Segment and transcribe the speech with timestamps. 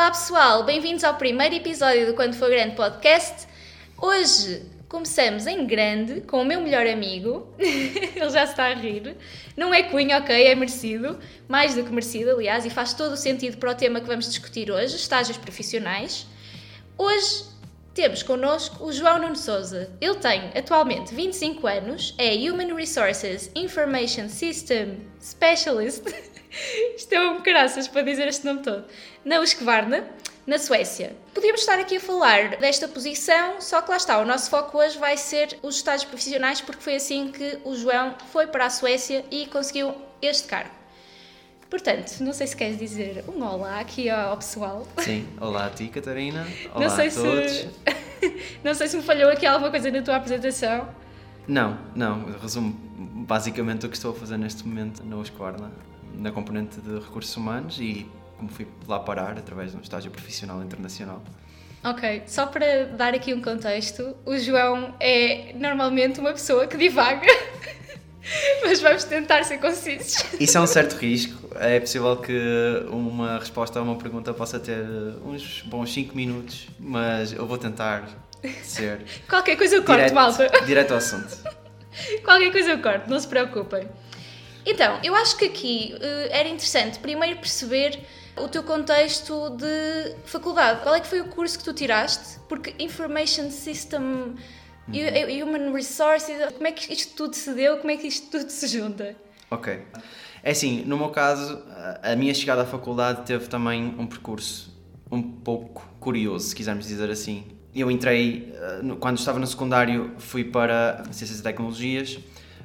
[0.00, 3.46] Olá pessoal, bem-vindos ao primeiro episódio do Quando For Grande Podcast.
[3.98, 9.14] Hoje começamos em grande com o meu melhor amigo, ele já está a rir.
[9.54, 13.16] Não é cunho, ok, é merecido, mais do que merecido, aliás, e faz todo o
[13.16, 16.26] sentido para o tema que vamos discutir hoje, estágios profissionais.
[16.96, 17.44] Hoje
[17.92, 19.92] temos connosco o João Nuno Souza.
[20.00, 26.04] Ele tem atualmente 25 anos, é Human Resources Information System Specialist.
[26.96, 28.84] Isto é um caraças para dizer este nome todo.
[29.24, 30.08] Na Husqvarna,
[30.46, 31.16] na Suécia.
[31.34, 34.98] Podíamos estar aqui a falar desta posição, só que lá está, o nosso foco hoje
[34.98, 39.24] vai ser os estágios profissionais, porque foi assim que o João foi para a Suécia
[39.30, 40.80] e conseguiu este cargo.
[41.68, 44.88] Portanto, não sei se queres dizer um olá aqui ao pessoal.
[44.98, 46.44] Sim, olá a ti, Catarina.
[46.74, 47.52] Olá não sei a todos.
[47.52, 47.70] Se...
[48.64, 50.88] não sei se me falhou aqui alguma coisa na tua apresentação.
[51.46, 52.76] Não, não, resumo
[53.24, 55.70] basicamente o que estou a fazer neste momento na Husqvarna,
[56.14, 60.62] na componente de recursos humanos e como fui lá parar através de um estágio profissional
[60.62, 61.22] internacional.
[61.82, 67.26] Ok, só para dar aqui um contexto, o João é normalmente uma pessoa que divaga,
[68.62, 70.24] mas vamos tentar ser concisos.
[70.38, 71.48] Isso é um certo risco.
[71.56, 72.38] É possível que
[72.90, 74.84] uma resposta a uma pergunta possa ter
[75.24, 78.08] uns bons 5 minutos, mas eu vou tentar
[78.62, 79.00] ser.
[79.28, 80.48] Qualquer coisa eu corto, direto, malta.
[80.66, 81.34] Direto ao assunto.
[82.22, 83.88] Qualquer coisa eu corto, não se preocupem.
[84.64, 88.00] Então, eu acho que aqui uh, era interessante primeiro perceber
[88.36, 90.82] o teu contexto de faculdade.
[90.82, 92.38] Qual é que foi o curso que tu tiraste?
[92.48, 95.42] Porque Information System, uhum.
[95.42, 97.78] Human Resources, como é que isto tudo se deu?
[97.78, 99.16] Como é que isto tudo se junta?
[99.50, 99.82] Ok.
[100.42, 101.62] É assim, no meu caso,
[102.02, 104.70] a minha chegada à faculdade teve também um percurso
[105.10, 107.44] um pouco curioso, se quisermos dizer assim.
[107.74, 112.18] Eu entrei, eh, quando estava no secundário, fui para Ciências e Tecnologias,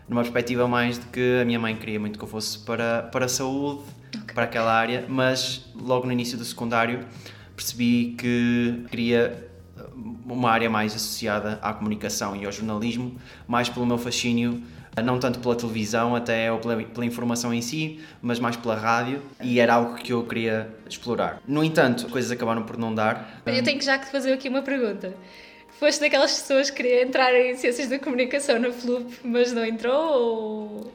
[0.08, 3.26] numa perspectiva mais de que a minha mãe queria muito que eu fosse para, para
[3.26, 4.34] a saúde, okay.
[4.34, 7.06] para aquela área, mas logo no início do secundário
[7.56, 9.50] percebi que queria
[10.26, 13.16] uma área mais associada à comunicação e ao jornalismo,
[13.48, 14.62] mais pelo meu fascínio
[15.04, 19.22] não tanto pela televisão até ou pela, pela, informação em si, mas mais pela rádio
[19.42, 21.42] e era algo que eu queria explorar.
[21.48, 23.42] No entanto, coisas acabaram por não dar.
[23.46, 25.14] Eu tenho que já fazer aqui uma pergunta.
[25.80, 29.94] Foste daquelas pessoas que queriam entrar em Ciências da Comunicação na FLUP, mas não entrou
[29.94, 30.94] ou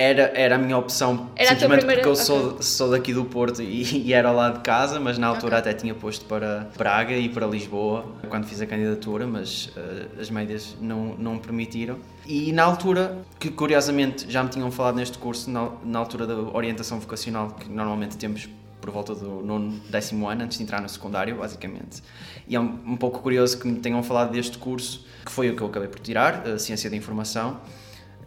[0.00, 2.00] era, era a minha opção, era simplesmente primeira...
[2.00, 5.26] porque eu sou, sou daqui do Porto e, e, era lá de casa, mas na
[5.26, 5.70] altura okay.
[5.72, 10.30] até tinha posto para Braga e para Lisboa quando fiz a candidatura, mas uh, as
[10.30, 11.98] médias não, não permitiram.
[12.26, 16.34] E na altura, que curiosamente já me tinham falado neste curso, na, na altura da
[16.34, 18.48] orientação vocacional, que normalmente temos
[18.80, 22.02] por volta do nono, décimo ano, antes de entrar no secundário, basicamente.
[22.48, 25.56] E é um, um pouco curioso que me tenham falado deste curso, que foi o
[25.56, 27.60] que eu acabei por tirar, a Ciência da Informação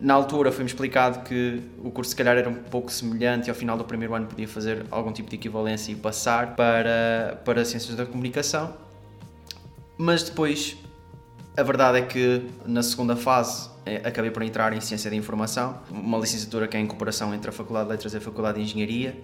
[0.04, 3.56] na altura foi-me explicado que o curso se calhar era um pouco semelhante e ao
[3.56, 7.96] final do primeiro ano podia fazer algum tipo de equivalência e passar para, para Ciências
[7.96, 8.74] da Comunicação.
[9.98, 10.76] Mas depois,
[11.56, 15.80] a verdade é que na segunda fase eh, acabei por entrar em Ciência da Informação,
[15.90, 18.64] uma licenciatura que é em cooperação entre a Faculdade de Letras e a Faculdade de
[18.64, 19.16] Engenharia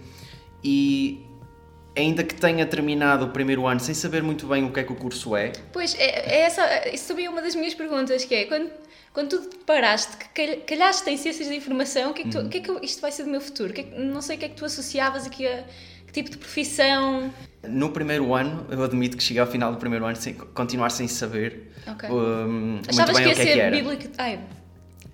[0.64, 1.25] e
[1.96, 4.92] ainda que tenha terminado o primeiro ano sem saber muito bem o que é que
[4.92, 5.52] o curso é.
[5.74, 8.70] Pois, é, é essa, isso também é uma das minhas perguntas, que é, quando
[9.12, 12.50] quando tu paraste, que calhaste em ciências da informação, o que é que, tu, uhum.
[12.50, 13.74] que, é que isto vai ser do meu futuro?
[13.74, 15.64] Que é que, não sei o que é que tu associavas aqui a
[16.12, 17.31] que tipo de profissão.
[17.68, 21.08] No primeiro ano, eu admito que cheguei ao final do primeiro ano sem continuar sem
[21.08, 21.72] saber.
[21.88, 22.09] Okay.
[22.09, 24.03] Um, Achavas que ia que é ser bíblico.
[24.18, 24.40] Ai,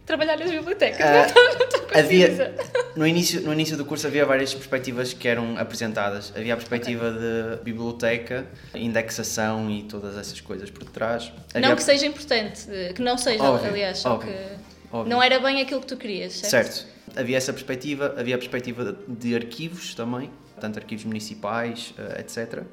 [0.05, 0.99] trabalhar nas bibliotecas.
[0.99, 2.55] Uh, não estou havia,
[2.95, 6.31] no, início, no início do curso havia várias perspectivas que eram apresentadas.
[6.35, 7.19] Havia a perspectiva okay.
[7.19, 11.31] de biblioteca, indexação e todas essas coisas por trás.
[11.53, 11.69] Havia...
[11.69, 15.09] Não que seja importante, que não seja, óbvio, aliás, óbvio, que óbvio.
[15.09, 16.73] não era bem aquilo que tu querias, certo?
[16.73, 16.95] Certo.
[17.15, 20.29] Havia essa perspectiva, havia a perspectiva de arquivos também,
[20.59, 22.63] tanto arquivos municipais, eh, etc.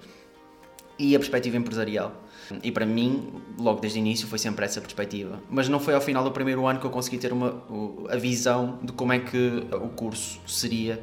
[0.98, 2.22] E a perspectiva empresarial
[2.62, 5.41] e para mim, logo desde o início, foi sempre essa perspectiva.
[5.50, 7.62] Mas não foi ao final do primeiro ano que eu consegui ter uma,
[8.09, 11.03] a visão de como é que o curso seria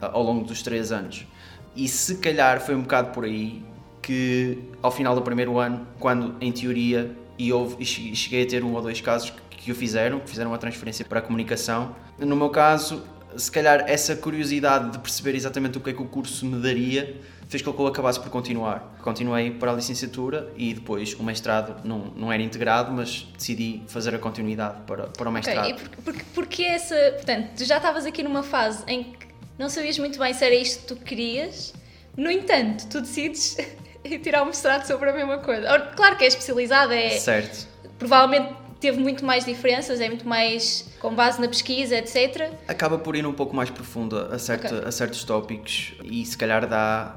[0.00, 1.26] ao longo dos três anos.
[1.74, 3.64] E se calhar foi um bocado por aí
[4.00, 8.62] que, ao final do primeiro ano, quando em teoria, e, houve, e cheguei a ter
[8.62, 11.96] um ou dois casos que o fizeram, que fizeram uma transferência para a comunicação.
[12.18, 13.02] No meu caso,
[13.36, 17.16] se calhar essa curiosidade de perceber exatamente o que é que o curso me daria
[17.48, 18.96] fez com que eu acabasse por continuar.
[19.02, 24.14] Continuei para a licenciatura e depois o mestrado não, não era integrado, mas decidi fazer
[24.14, 25.70] a continuidade para, para o mestrado.
[25.70, 25.72] Okay.
[25.72, 26.96] E por, porque essa.
[27.16, 29.26] Portanto, tu já estavas aqui numa fase em que
[29.58, 31.72] não sabias muito bem se era isto que tu querias,
[32.16, 33.56] no entanto, tu decides
[34.22, 35.78] tirar o mestrado sobre a mesma coisa.
[35.96, 37.10] Claro que é especializado, é.
[37.10, 37.68] Certo.
[37.98, 42.52] Provavelmente teve muito mais diferenças, é muito mais com base na pesquisa, etc.
[42.68, 44.88] Acaba por ir um pouco mais profundo a, certo, okay.
[44.88, 47.16] a certos tópicos e se calhar dá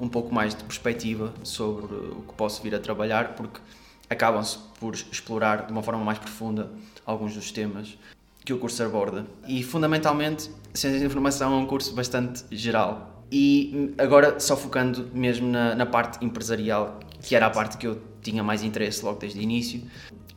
[0.00, 3.60] um pouco mais de perspectiva sobre o que posso vir a trabalhar, porque
[4.08, 6.70] acabam-se por explorar de uma forma mais profunda
[7.04, 7.96] alguns dos temas
[8.44, 9.26] que o curso aborda.
[9.46, 13.24] E fundamentalmente, Ciências de Informação é um curso bastante geral.
[13.30, 18.00] E agora, só focando mesmo na, na parte empresarial, que era a parte que eu
[18.22, 19.82] tinha mais interesse logo desde o início,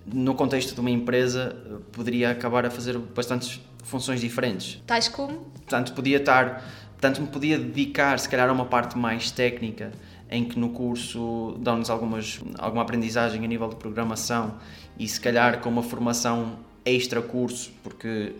[0.05, 1.55] no contexto de uma empresa,
[1.91, 4.81] poderia acabar a fazer bastantes funções diferentes.
[4.85, 5.39] Tais como?
[5.39, 6.63] Portanto, podia estar,
[7.03, 9.91] tanto me podia dedicar, se calhar, a uma parte mais técnica,
[10.31, 12.17] em que no curso dão-nos alguma
[12.81, 14.55] aprendizagem a nível de programação
[14.97, 18.33] e se calhar com uma formação extra curso, porque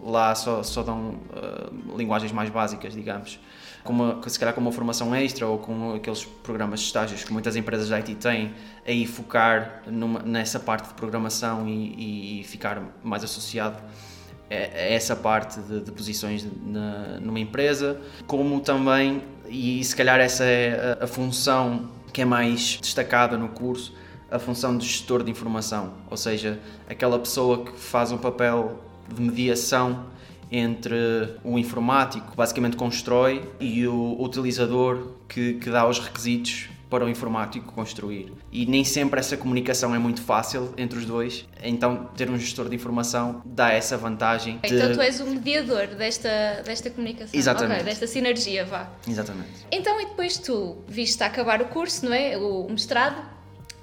[0.00, 3.40] lá só, só dão uh, linguagens mais básicas, digamos,
[3.82, 7.32] com uma, se calhar com uma formação extra ou com aqueles programas de estágios que
[7.32, 8.54] muitas empresas de IT têm,
[8.86, 13.82] aí focar numa, nessa parte de programação e, e ficar mais associado
[14.50, 20.96] essa parte de, de posições na, numa empresa, como também, e se calhar essa é
[21.00, 23.94] a, a função que é mais destacada no curso,
[24.30, 26.58] a função de gestor de informação, ou seja,
[26.88, 28.78] aquela pessoa que faz um papel
[29.14, 30.06] de mediação
[30.50, 37.08] entre o informático, basicamente constrói, e o utilizador que, que dá os requisitos para o
[37.08, 38.32] informático construir.
[38.50, 42.68] E nem sempre essa comunicação é muito fácil entre os dois, então ter um gestor
[42.68, 44.58] de informação dá essa vantagem.
[44.58, 44.74] De...
[44.74, 47.80] Então tu és o mediador desta, desta comunicação, Exatamente.
[47.80, 48.88] Okay, desta sinergia, vá.
[49.06, 49.66] Exatamente.
[49.70, 52.36] Então e depois tu viste acabar o curso, não é?
[52.36, 53.22] O mestrado,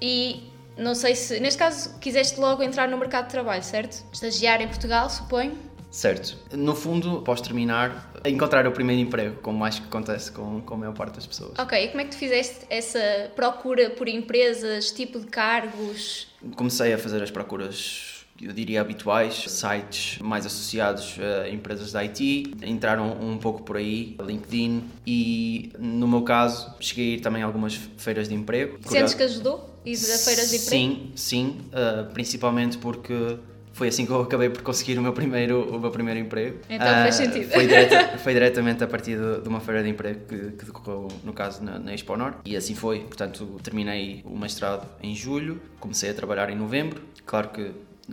[0.00, 4.04] e não sei se, neste caso, quiseste logo entrar no mercado de trabalho, certo?
[4.12, 5.65] Estagiar em Portugal, suponho.
[5.90, 6.36] Certo.
[6.52, 10.76] No fundo, após terminar, encontrar o primeiro emprego, como acho que acontece com, com a
[10.76, 11.58] maior parte das pessoas.
[11.58, 16.28] Ok, e como é que tu fizeste essa procura por empresas, tipo de cargos?
[16.54, 22.54] Comecei a fazer as procuras eu diria habituais, sites mais associados a empresas de IT,
[22.64, 27.46] entraram um pouco por aí, LinkedIn, e no meu caso cheguei a ir também a
[27.46, 28.78] algumas feiras de emprego.
[28.86, 29.74] Sentes que ajudou?
[29.84, 30.68] Ir a feiras de emprego?
[30.68, 33.38] Sim, sim, uh, principalmente porque
[33.76, 36.60] foi assim que eu acabei por conseguir o meu primeiro, o meu primeiro emprego.
[36.68, 37.52] Então uh, fez sentido.
[37.52, 41.08] Foi, direta, foi diretamente a partir de, de, uma feira de emprego que, que decorreu,
[41.22, 42.38] no caso, na, na Expo Norte.
[42.46, 43.00] E assim foi.
[43.00, 47.02] Portanto, terminei o mestrado em julho, comecei a trabalhar em novembro.
[47.26, 47.70] Claro que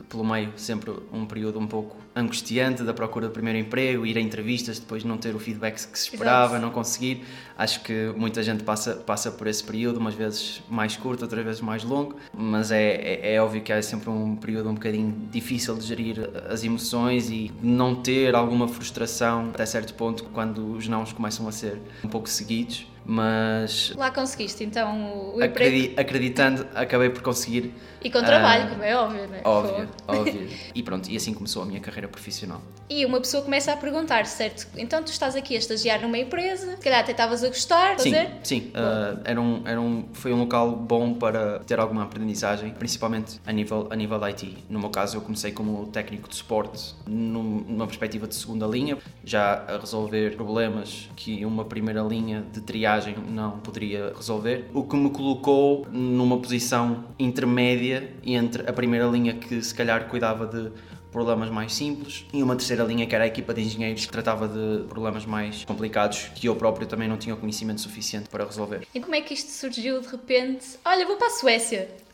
[0.09, 4.21] pelo meio sempre um período um pouco angustiante da procura do primeiro emprego, ir a
[4.21, 6.61] entrevistas, depois não ter o feedback que se esperava, Exato.
[6.61, 7.23] não conseguir.
[7.57, 11.61] Acho que muita gente passa, passa por esse período, umas vezes mais curto, outras vezes
[11.61, 15.75] mais longo, mas é, é, é óbvio que é sempre um período um bocadinho difícil
[15.75, 21.13] de gerir as emoções e não ter alguma frustração até certo ponto quando os nãos
[21.13, 27.21] começam a ser um pouco seguidos mas lá conseguiste então o acredi acreditando acabei por
[27.21, 27.73] conseguir
[28.03, 29.41] e com trabalho uh, como é óbvio não é?
[29.43, 30.49] óbvio óbvio.
[30.75, 32.61] E pronto e assim começou a minha carreira profissional.
[32.89, 34.67] E uma pessoa começa a perguntar certo?
[34.77, 38.11] Então tu estás aqui a estagiar numa empresa se calhar até estavas a gostar sim
[38.11, 38.31] fazer?
[38.43, 43.39] sim uh, era um era um foi um local bom para ter alguma aprendizagem principalmente
[43.45, 47.87] a nível a nível IT no meu caso eu comecei como técnico de suporte numa
[47.87, 53.15] perspectiva de segunda linha já a resolver problemas que uma primeira linha de triagem viagem
[53.29, 59.61] não poderia resolver, o que me colocou numa posição intermédia entre a primeira linha que
[59.61, 60.71] se calhar cuidava de
[61.11, 64.47] problemas mais simples e uma terceira linha que era a equipa de engenheiros que tratava
[64.47, 68.87] de problemas mais complicados que eu próprio também não tinha o conhecimento suficiente para resolver.
[68.93, 70.65] E como é que isto surgiu de repente?
[70.83, 71.87] Olha, vou para a Suécia.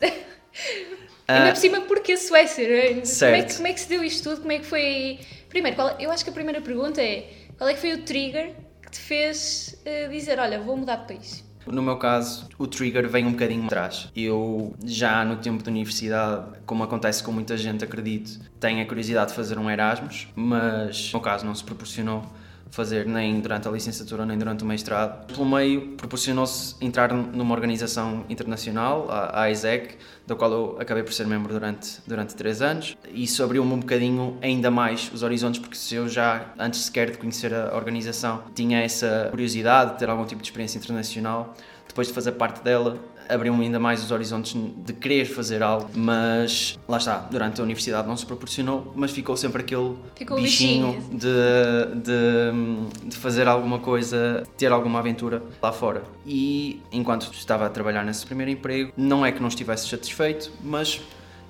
[1.26, 2.64] Ainda uh, por cima, porque a Suécia?
[2.66, 4.40] Como é, que, como é, que, se deu isto tudo?
[4.40, 5.20] Como é que foi.
[5.48, 8.52] Primeiro, qual, eu acho que a primeira pergunta é: qual é que foi o trigger
[8.90, 11.44] que te fez uh, dizer, olha, vou mudar de país?
[11.66, 14.10] No meu caso, o trigger vem um bocadinho atrás.
[14.16, 19.30] Eu, já no tempo de universidade, como acontece com muita gente, acredito, tenho a curiosidade
[19.30, 22.24] de fazer um Erasmus, mas no meu caso não se proporcionou
[22.70, 25.26] fazer nem durante a licenciatura nem durante o mestrado.
[25.26, 29.96] Pelo meio, proporcionou-se entrar numa organização internacional, a ISEC,
[30.26, 32.96] da qual eu acabei por ser membro durante, durante três anos.
[33.12, 37.18] Isso abriu-me um bocadinho ainda mais os horizontes, porque se eu já, antes sequer de
[37.18, 41.54] conhecer a organização, tinha essa curiosidade de ter algum tipo de experiência internacional,
[41.88, 42.98] depois de fazer parte dela,
[43.30, 48.06] abriu-me ainda mais os horizontes de querer fazer algo, mas lá está, durante a universidade
[48.06, 51.18] não se proporcionou, mas ficou sempre aquele ficou bichinho, bichinho.
[51.18, 56.02] De, de, de, fazer alguma coisa, ter alguma aventura lá fora.
[56.26, 61.00] E enquanto estava a trabalhar nesse primeiro emprego, não é que não estivesse satisfeito, mas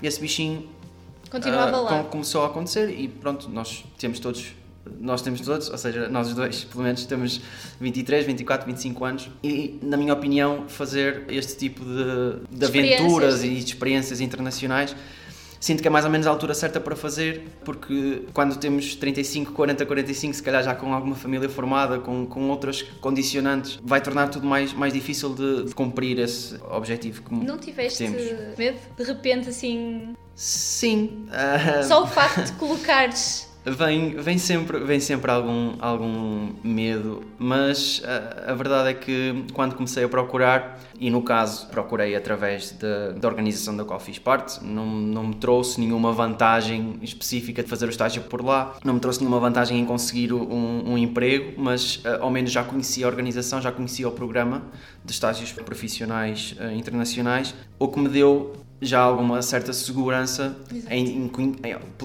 [0.03, 0.69] esse bichinho
[1.31, 2.05] Continuava uh, lá.
[2.05, 4.53] começou a acontecer e pronto, nós temos todos
[4.99, 7.41] nós temos todos, ou seja, nós os dois, pelo menos temos
[7.81, 13.51] 23, 24, 25 anos e, na minha opinião, fazer este tipo de, de aventuras e
[13.51, 14.95] de experiências internacionais
[15.61, 19.53] sinto que é mais ou menos a altura certa para fazer, porque quando temos 35,
[19.53, 24.29] 40, 45, se calhar já com alguma família formada, com, com outras condicionantes, vai tornar
[24.29, 28.79] tudo mais, mais difícil de, de cumprir esse objetivo que Não tiveste medo?
[28.97, 30.17] De repente, assim.
[30.35, 31.27] Sim.
[31.31, 33.50] ah, Só o facto de colocares.
[33.65, 39.75] Vem, vem sempre, vem sempre algum, algum medo, mas a, a verdade é que quando
[39.75, 44.65] comecei a procurar, e no caso procurei através da, da organização da qual fiz parte,
[44.65, 49.01] não, não me trouxe nenhuma vantagem específica de fazer o estágio por lá, não me
[49.01, 53.09] trouxe nenhuma vantagem em conseguir um, um emprego, mas eh, ao menos já conhecia a
[53.09, 54.63] organização, já conhecia o programa
[55.05, 60.57] de estágios profissionais eh, internacionais, o que me deu já alguma certa segurança
[60.89, 61.31] em, em,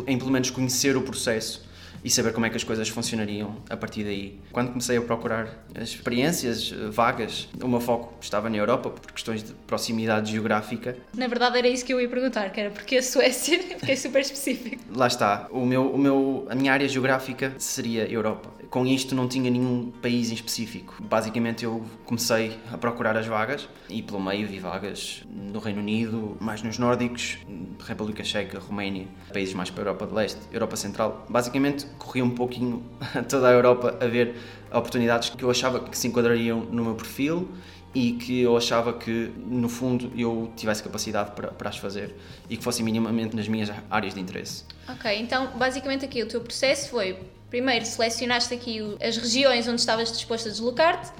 [0.07, 1.63] em- pelo menos conhecer o processo
[2.03, 4.39] e saber como é que as coisas funcionariam a partir daí.
[4.51, 9.11] Quando comecei a procurar as experiências eh, vagas, o meu foco estava na Europa por
[9.11, 10.95] questões de proximidade geográfica.
[11.17, 13.95] Na verdade, era isso que eu ia perguntar, que era porque a Suécia, porque é
[13.95, 14.83] super específico.
[14.95, 18.51] Lá está, o meu, o meu, a minha área geográfica seria Europa.
[18.69, 20.95] Com isto não tinha nenhum país em específico.
[21.03, 26.37] Basicamente eu comecei a procurar as vagas e pelo meio vi vagas no Reino Unido,
[26.39, 27.37] mais nos nórdicos,
[27.79, 31.25] República Checa, Roménia, países mais para a Europa de Leste, Europa Central.
[31.29, 32.83] Basicamente corri um pouquinho
[33.29, 34.35] toda a Europa a ver
[34.71, 37.49] oportunidades que eu achava que se enquadrariam no meu perfil
[37.95, 42.13] e que eu achava que, no fundo, eu tivesse capacidade para, para as fazer
[42.49, 44.65] e que fossem minimamente nas minhas áreas de interesse.
[44.87, 47.17] Ok, então basicamente aqui o teu processo foi
[47.49, 51.11] primeiro selecionaste aqui as regiões onde estavas disposto a deslocar-te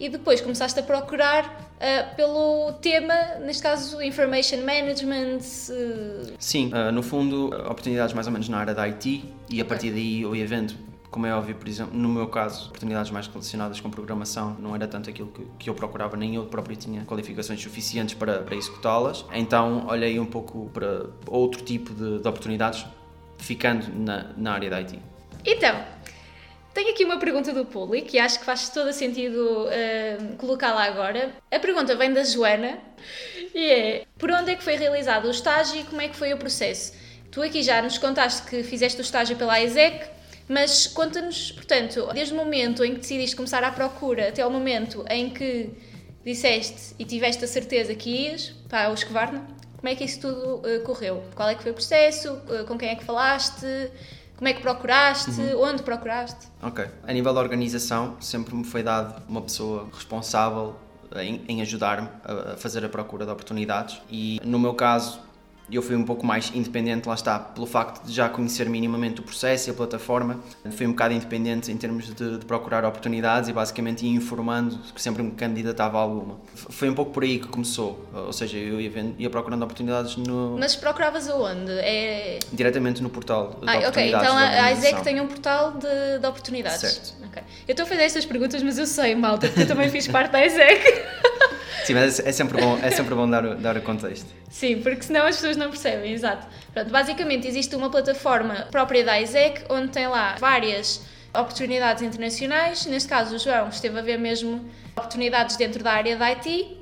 [0.00, 5.38] e depois começaste a procurar ah, pelo tema, neste caso Information Management.
[5.70, 9.64] eh, Sim, ah, no fundo, oportunidades mais ou menos na área da IT e a
[9.64, 10.74] partir daí eu ia vendo.
[11.10, 14.88] Como é óbvio, por exemplo, no meu caso, oportunidades mais relacionadas com programação não era
[14.88, 19.26] tanto aquilo que, que eu procurava, nem eu próprio tinha qualificações suficientes para, para executá-las.
[19.34, 22.86] Então olhei um pouco para outro tipo de, de oportunidades,
[23.36, 24.98] ficando na, na área da IT.
[25.44, 25.84] Então,
[26.72, 31.32] tenho aqui uma pergunta do público e acho que faz todo sentido eh, colocá-la agora.
[31.50, 32.78] A pergunta vem da Joana
[33.54, 36.32] e é: por onde é que foi realizado o estágio e como é que foi
[36.32, 36.94] o processo?
[37.30, 40.06] Tu aqui já nos contaste que fizeste o estágio pela ISEC,
[40.48, 45.04] mas conta-nos, portanto, desde o momento em que decidiste começar à procura até ao momento
[45.10, 45.70] em que
[46.24, 49.46] disseste e tiveste a certeza que ias para o Escovarna,
[49.76, 51.22] como é que isso tudo eh, correu?
[51.34, 52.40] Qual é que foi o processo?
[52.48, 53.66] Eh, com quem é que falaste?
[54.36, 55.30] Como é que procuraste?
[55.56, 56.48] Onde procuraste?
[56.62, 56.84] Ok.
[57.06, 60.76] A nível da organização, sempre me foi dado uma pessoa responsável
[61.16, 65.20] em, em ajudar-me a, a fazer a procura de oportunidades e, no meu caso,
[65.70, 69.22] eu fui um pouco mais independente, lá está, pelo facto de já conhecer minimamente o
[69.22, 70.40] processo e a plataforma.
[70.72, 75.00] Fui um bocado independente em termos de, de procurar oportunidades e basicamente ia informando que
[75.00, 76.38] sempre me candidatava a alguma.
[76.54, 80.16] Foi um pouco por aí que começou, ou seja, eu ia, vendo- ia procurando oportunidades
[80.16, 81.70] no, Mas procuravas aonde?
[81.72, 82.38] É...
[82.52, 86.26] diretamente no portal de Ah, ok, então a a ISEC tem um portal de, de
[86.26, 86.80] oportunidades.
[86.80, 87.14] Certo.
[87.26, 87.42] Ok.
[87.66, 90.32] Eu estou a fazer estas perguntas, mas eu sei, malta, porque eu também fiz parte
[90.32, 90.82] da ISEC.
[91.84, 94.26] Sim, mas é sempre bom, é sempre bom dar, dar o contexto.
[94.48, 96.46] Sim, porque senão as pessoas não percebem, exato.
[96.72, 101.02] Pronto, basicamente existe uma plataforma própria da ISEC, onde tem lá várias
[101.34, 102.86] oportunidades internacionais.
[102.86, 106.76] Neste caso, o João esteve a ver mesmo oportunidades dentro da área da IT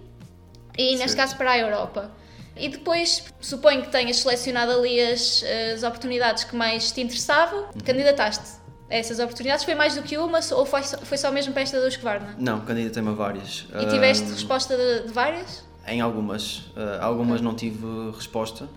[0.77, 2.11] e, neste caso, para a Europa.
[2.57, 5.43] E depois, suponho que tenhas selecionado ali as,
[5.75, 8.59] as oportunidades que mais te interessavam, candidataste
[8.91, 9.65] a essas oportunidades.
[9.65, 12.35] Foi mais do que uma ou foi, só- foi só mesmo para esta do Escovarna?
[12.39, 13.67] Não, candidatei-me a várias.
[13.79, 15.65] E tiveste Ahm, resposta de, de várias?
[15.87, 16.71] Em algumas.
[16.77, 18.69] Ah, algumas não tive resposta.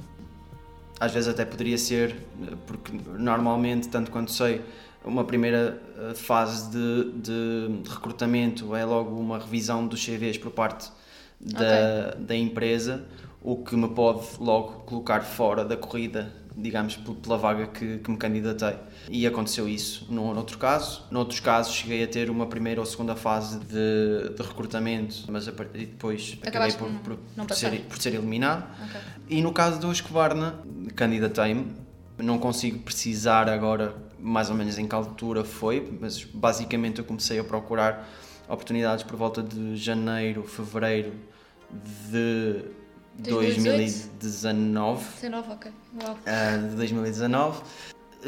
[0.99, 4.61] Às vezes até poderia ser, eh, porque normalmente, tanto quanto sei,
[5.03, 10.89] uma primeira eh, fase de, de recrutamento é logo uma revisão dos CVs por parte
[11.39, 13.03] da, da empresa,
[13.41, 18.11] o que me pode logo colocar fora da corrida, digamos, pel- pela vaga que, que
[18.11, 18.75] me candidatei.
[19.09, 21.03] E aconteceu isso num outro caso.
[21.11, 25.51] Noutros casos cheguei a ter uma primeira ou segunda fase de, de recrutamento, mas a
[25.51, 28.65] partir de depois acabei Acabaste por, por por, por ser, por ser eliminado.
[28.85, 29.01] Ok.
[29.29, 30.59] E no caso do Escobarna,
[30.95, 31.73] candidatei-me.
[32.17, 37.39] Não consigo precisar agora mais ou menos em que altura foi, mas basicamente eu comecei
[37.39, 38.07] a procurar
[38.47, 41.11] oportunidades por volta de janeiro, fevereiro
[42.09, 42.63] de
[43.17, 44.09] 2018?
[44.19, 45.05] 2019.
[45.21, 45.71] 19, ok.
[46.01, 46.17] Uau.
[46.25, 47.61] ah, de 2019.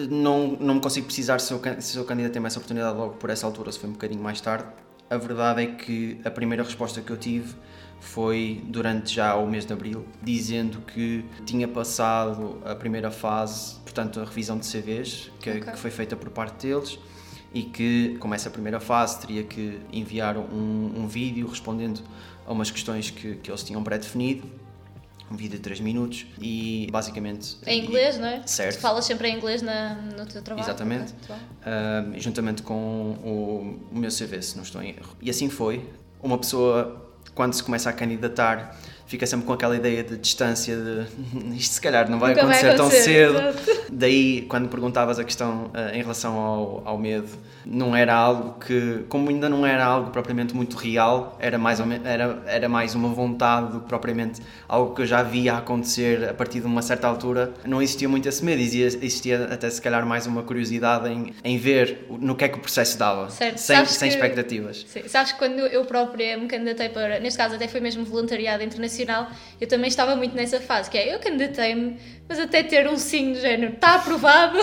[0.10, 3.30] Não, não me consigo precisar se eu, se eu candidatei-me a essa oportunidade logo por
[3.30, 4.68] essa altura, se foi um bocadinho mais tarde.
[5.10, 7.56] A verdade é que a primeira resposta que eu tive
[8.02, 14.20] foi durante já o mês de abril, dizendo que tinha passado a primeira fase, portanto,
[14.20, 15.62] a revisão de CVs, que, Ok.
[15.72, 17.00] que foi feita por parte deles,
[17.54, 22.02] e que, como essa primeira fase, teria que enviar um, um vídeo respondendo
[22.46, 24.44] a umas questões que, que eles tinham pré-definido
[25.30, 27.58] um vídeo de 3 minutos e basicamente.
[27.66, 28.46] Em inglês, não é?
[28.46, 28.78] Certo.
[28.78, 30.66] Tu falas sempre em inglês na, no teu trabalho.
[30.66, 31.14] Exatamente.
[31.14, 35.16] Uh, juntamente com o, o meu CV, se não estou em erro.
[35.22, 35.90] E assim foi.
[36.22, 41.06] Uma pessoa, quando se começa a candidatar, fica sempre com aquela ideia de distância de
[41.58, 43.38] isto se calhar não vai, Nunca vai acontecer, tão acontecer, cedo.
[43.40, 43.86] exato.
[43.92, 47.30] Daí, quando perguntavas a questão uh, em relação ao, ao medo,
[47.66, 52.44] não era algo que, como ainda não era algo propriamente muito real, era mais, era,
[52.46, 56.60] era mais uma vontade do que propriamente algo que eu já via acontecer a partir
[56.60, 57.54] de uma certa altura.
[57.66, 61.58] Não existia muito esse medo, existia, existia até se calhar mais uma curiosidade em, em
[61.58, 64.86] ver no que é que o processo dava, Certo, sem, sabes sem que- expectativas.
[64.88, 65.04] Sim.
[65.08, 68.95] Sabes que quando eu própria me candidatei para, neste caso até foi mesmo voluntariado internacional,
[69.60, 71.98] eu também estava muito nessa fase, que é, eu candidatei-me,
[72.30, 74.58] mas até ter um sim do género, está aprovado,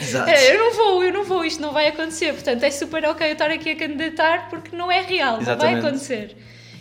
[0.00, 0.30] Exato.
[0.30, 3.26] É, eu não vou, eu não vou, isto não vai acontecer, portanto é super ok
[3.28, 5.86] eu estar aqui a candidatar porque não é real, não vai Exatamente.
[5.86, 6.36] acontecer.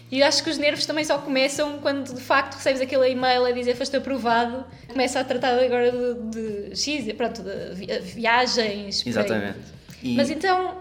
[0.10, 3.52] E acho que os nervos também só começam quando de facto recebes aquele e-mail a
[3.52, 9.06] dizer foste aprovado, começa a tratar agora de, de X, pronto, de vi- viagens.
[9.08, 9.60] Exatamente.
[10.04, 10.80] E- Mas então,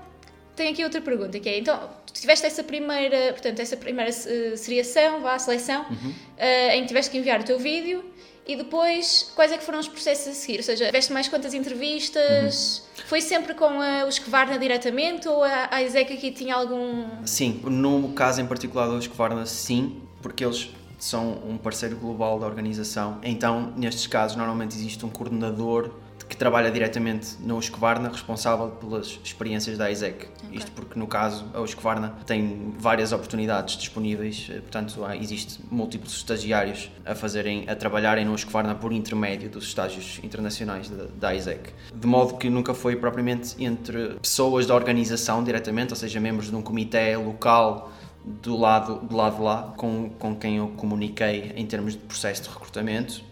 [0.57, 4.57] tenho aqui outra pergunta, que é, então, tu tiveste essa primeira, portanto, essa primeira eh,
[4.57, 6.13] seriação, vá, seleção, Uhum.
[6.37, 8.05] eh, em que tiveste que enviar o teu vídeo,
[8.47, 10.59] e depois, quais é que foram os processos a seguir?
[10.59, 12.83] Ou seja, tiveste mais quantas entrevistas?
[12.99, 13.05] Uhum.
[13.07, 17.05] Foi sempre com a, os Kvarna diretamente, ou a, a Isaac aqui tinha algum...
[17.25, 22.47] Sim, no caso em particular dos Kvarna, sim, porque eles são um parceiro global da
[22.47, 23.19] organização.
[23.23, 25.91] Então, nestes casos, normalmente existe um coordenador
[26.31, 30.29] que trabalha diretamente na Husqvarna, responsável pelas experiências da ISEC.
[30.53, 36.15] Isto porque, no caso, a Husqvarna tem várias oportunidades disponíveis, eh, portanto, há, existe múltiplos
[36.17, 41.73] estagiários a fazerem, a trabalharem no Husqvarna por intermédio dos estágios internacionais da, da ISEC.
[41.93, 46.55] De modo que nunca foi propriamente entre pessoas da organização diretamente, ou seja, membros de
[46.55, 47.91] um comitê local
[48.25, 52.45] do lado, do lado de lá, com, com quem eu comuniquei em termos de processo
[52.45, 53.30] de recrutamento.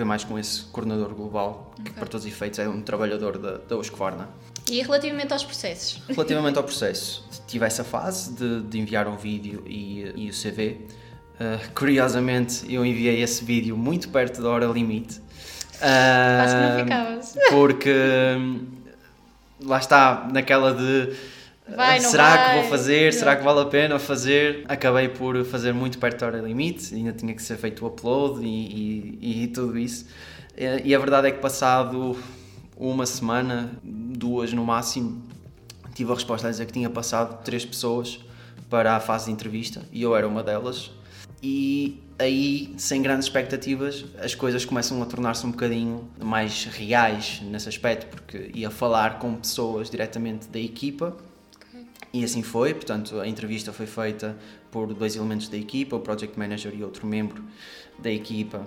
[0.00, 3.58] Foi mais com esse coordenador global, que para todos os efeitos é um trabalhador da,
[3.58, 4.28] da.
[4.70, 6.00] E relativamente aos processos?
[6.08, 10.86] Relativamente ao processo, tive essa fase de, de enviar o vídeo e, e o CV.
[11.34, 15.20] Uh, curiosamente, eu enviei esse vídeo muito perto da hora limite.
[15.78, 17.36] Quase que não Uh, ficavas.
[17.50, 17.94] Porque
[19.62, 21.14] lá está, naquela de
[21.74, 22.60] Vai, será que vai?
[22.60, 23.12] vou fazer?
[23.12, 24.64] Será que vale a pena fazer?
[24.68, 28.44] Acabei por fazer muito perto da hora limite, ainda tinha que ser feito o upload
[28.44, 30.06] e, e, e tudo isso.
[30.84, 32.16] E a verdade é que passado
[32.76, 35.22] uma semana, duas no máximo,
[35.94, 38.20] tive a resposta a dizer que tinha passado três pessoas
[38.68, 40.90] para a fase de entrevista e eu era uma delas.
[41.42, 47.68] E aí, sem grandes expectativas, as coisas começam a tornar-se um bocadinho mais reais nesse
[47.68, 51.16] aspecto, porque ia falar com pessoas diretamente da equipa
[52.12, 54.36] e assim foi, portanto, a entrevista foi feita
[54.70, 57.42] por dois elementos da equipa, o Project Manager e outro membro
[57.98, 58.66] da equipa,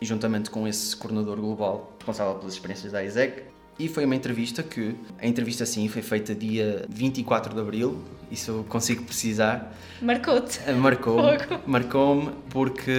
[0.00, 3.44] e juntamente com esse coordenador global responsável pelas experiências da ISEC.
[3.78, 7.98] E foi uma entrevista que, a entrevista sim, foi feita dia 24 de Abril,
[8.30, 10.60] isso eu consigo precisar, Marcou-te.
[10.72, 11.60] marcou-me, Fogo.
[11.66, 12.92] marcou-me porque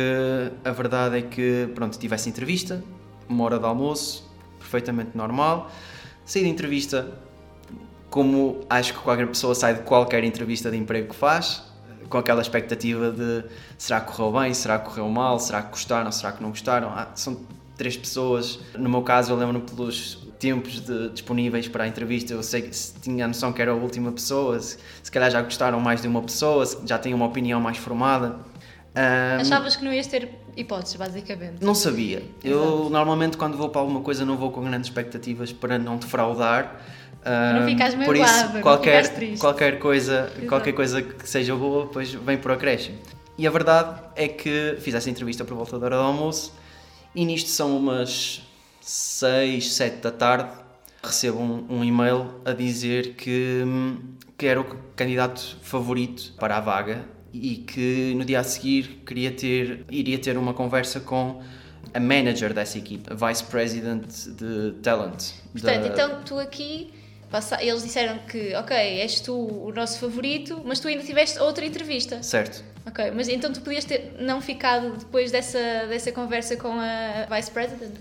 [0.64, 2.84] a verdade é que, pronto, tive essa entrevista,
[3.30, 5.72] uma hora de almoço, perfeitamente normal,
[6.26, 7.25] saí da entrevista
[8.15, 11.62] como acho que qualquer pessoa sai de qualquer entrevista de emprego que faz,
[12.08, 13.43] com aquela expectativa de
[13.78, 16.88] será que correu bem, será que correu mal, será que gostaram, será que não gostaram.
[16.95, 17.41] Ah, são
[17.75, 18.58] três pessoas.
[18.78, 22.73] No meu caso, eu lembro-me pelos tempos de- disponíveis para a entrevista, eu sei que
[22.73, 26.01] se tinha a noção que era a última pessoa, se, se calhar já gostaram mais
[26.01, 28.38] de uma pessoa, se já têm uma opinião mais formada.
[28.95, 31.62] Ah, Achavas que não ias ter hipóteses, basicamente.
[31.62, 32.23] não sabia.
[32.41, 36.82] Eu normalmente quando vou para alguma coisa não vou com grandes expectativas para não defraudar.
[37.60, 42.38] Não ficares por isso, magoado, qualquer, qualquer coisa, qualquer coisa que seja boa, depois vem
[42.38, 42.98] por acréscimo.
[43.38, 46.54] E a verdade é que fiz essa entrevista por volta da hora do almoço
[47.14, 48.42] e nisto são umas
[48.82, 50.50] 6, 7 da tarde.
[51.04, 53.98] Recebo um, um e-mail a dizer que, hum,
[54.38, 54.64] que era o
[54.96, 60.38] candidato favorito para a vaga e que no dia a seguir queria ter, iria ter
[60.38, 61.42] uma conversa com
[61.94, 65.32] a manager dessa equipe, a vice president de talent.
[65.52, 66.92] Portanto, da- então tu aqui,
[67.60, 72.22] eles disseram que, ok, és tu o nosso favorito, mas tu ainda tiveste outra entrevista.
[72.24, 72.64] Certo.
[72.86, 75.60] Ok, mas então tu podias ter não ficado depois dessa,
[75.90, 77.96] dessa conversa com a Vice President?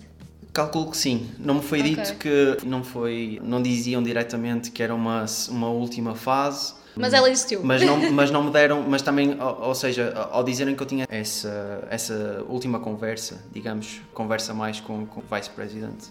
[0.52, 1.30] Calculo que sim.
[1.38, 1.94] Não me foi Ok.
[1.94, 6.74] dito que não foi, não diziam diretamente que era uma, uma última fase.
[6.94, 7.60] Mas ela existiu.
[7.64, 10.86] Mas não, mas não me deram, mas também, ou, ou seja, ao dizerem que eu
[10.86, 16.04] tinha essa, essa última conversa, digamos, conversa mais com, com o Vice President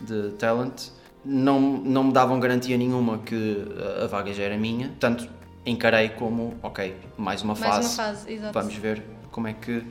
[0.00, 0.88] de Talent,
[1.24, 3.64] não, não me davam garantia nenhuma que
[4.02, 5.28] a- vaga já era minha, portanto
[5.66, 9.82] encarei como, ok, mais uma Mais fase, uma fase, vamos ver como é que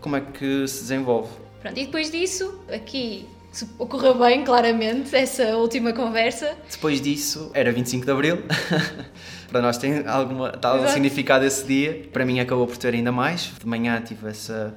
[0.00, 1.28] como é que se desenvolve.
[1.62, 3.26] Pronto, e depois disso, aqui
[3.78, 6.54] ocorreu bem, claramente, essa última conversa.
[6.70, 8.42] Depois disso, era 25 de Abril.
[9.48, 10.92] para nós tem alguma tal Exato.
[10.92, 12.06] significado esse dia.
[12.12, 13.50] Para mim acabou por ter ainda mais.
[13.58, 14.76] De manhã tive essa,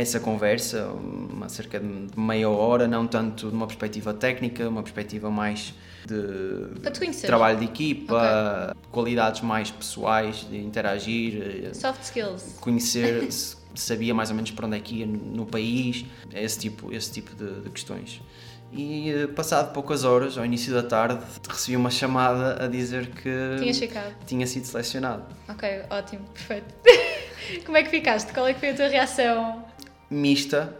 [0.00, 5.30] essa conversa, uma, cerca de meia hora, não tanto de uma perspectiva técnica, uma perspectiva
[5.30, 5.74] mais
[6.06, 12.56] de trabalho de equipa, qualidades mais pessoais, de interagir, Soft skills.
[12.60, 13.28] conhecer,
[13.74, 17.34] sabia mais ou menos para onde é que ia no país, esse tipo, esse tipo
[17.34, 18.20] de, de questões.
[18.72, 23.56] E eh, passado poucas horas, ao início da tarde, recebi uma chamada a dizer que
[23.58, 24.14] Tinha checado.
[24.26, 25.24] tinha sido selecionado.
[25.48, 26.72] Ok, ótimo, perfeito.
[27.66, 28.32] Como é que ficaste?
[28.32, 29.64] Qual é que foi a tua reação?
[30.10, 30.74] Mista.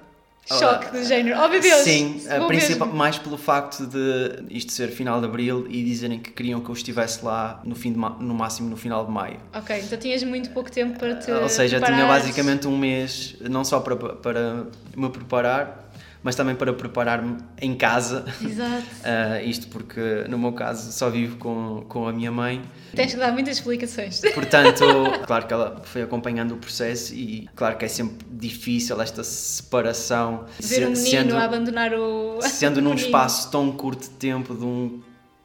[0.46, 1.38] Choque Ah, do género.
[1.40, 1.82] Oh meu Deus!
[1.82, 6.60] Sim, principal- mais pelo facto de isto ser final de abril e dizerem que queriam
[6.60, 9.38] que eu estivesse lá no, fim de no máximo no final de maio.
[9.54, 12.24] Ok, então tinhas muito pouco tempo para te Ou seja, tinha preparares.
[12.24, 14.66] basicamente um mês não só para, para
[14.96, 15.89] me preparar,
[16.22, 18.24] mas também para preparar-me em casa.
[18.42, 18.84] Exato.
[19.02, 22.62] Ah, isto porque, no meu caso, só vivo com, com a minha mãe.
[22.94, 24.20] Tens que dar muitas explicações.
[24.34, 24.84] Portanto,
[25.26, 30.44] claro que ela foi acompanhando o processo e claro que é sempre difícil esta separação.
[30.60, 32.40] Ver um se- menino a abandonar o.
[32.42, 35.00] sendo num espaço tão curto de tempo, de um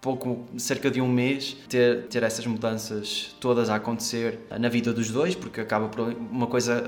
[0.05, 5.09] pouco, cerca de um mês, ter, ter essas mudanças todas a acontecer na vida dos
[5.09, 6.83] dois, porque acaba por uma coisa,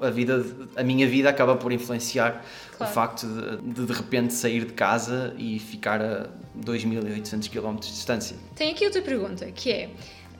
[0.00, 0.42] a vida,
[0.74, 2.42] a minha vida acaba por influenciar
[2.78, 2.90] Claro.
[2.90, 6.30] o facto de, de de repente sair de casa e ficar a
[6.64, 8.36] 2.800 km de distância.
[8.56, 9.90] Tenho aqui outra pergunta, que é...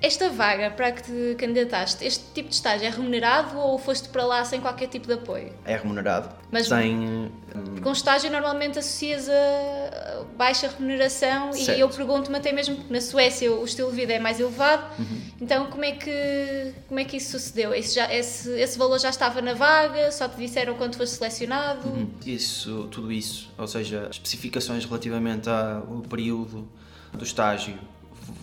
[0.02, 4.08] Esta vaga para a que te candidataste, este tipo de estágio é remunerado ou foste
[4.08, 5.52] para lá sem qualquer tipo de apoio?
[5.64, 7.30] É remunerado, Mas- hum,
[7.72, 11.78] Porque um estágio normalmente associas a baixa remuneração Certo.
[11.78, 14.84] e eu pergunto-me até mesmo porque na Suécia o estilo de vida é mais elevado,
[14.98, 15.20] Uhum.
[15.40, 17.72] então como é que, como é que isso sucedeu?
[17.72, 20.10] Esse, já, esse, esse valor já estava na vaga?
[20.10, 21.88] Só te disseram quando foste selecionado?
[21.88, 22.10] Uhum.
[22.26, 26.68] Isso, tudo isso, ou seja, especificações relativamente ao período
[27.12, 27.78] do estágio,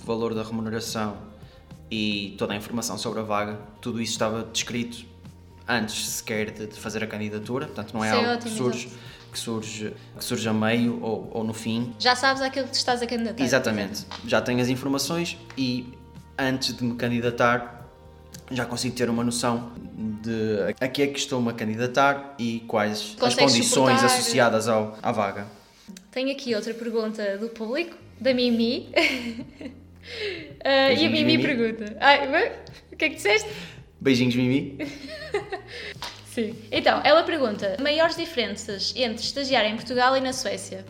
[0.05, 1.27] valor da remuneração
[1.91, 5.05] e toda a informação sobre a vaga, tudo isso estava descrito
[5.67, 8.57] antes sequer de, de fazer a candidatura, portanto não é Isso é algo ótimo, que,
[8.57, 8.89] surge,
[9.33, 11.93] que, surge, que surge a meio ou, ou no fim.
[11.99, 13.43] Já sabes aquilo que estás a candidatar?
[13.43, 15.93] Exatamente, já tenho as informações e
[16.37, 17.77] antes de me candidatar
[18.51, 19.71] já consigo ter uma noção
[20.23, 24.67] de a que é que estou-me a candidatar e quais as Consegues condições suportar- associadas
[24.67, 25.45] ao, à vaga.
[26.11, 28.89] Tenho aqui outra pergunta do público, da Mimi.
[30.63, 31.43] Ah, e a Mimi, Mimi.
[31.43, 32.27] pergunta: Ai,
[32.91, 33.49] o que é que disseste?
[34.01, 34.77] Beijinhos, Mimi.
[36.25, 36.55] Sim.
[36.71, 40.85] Então, ela pergunta: maiores diferenças entre estagiar em Portugal e na Suécia?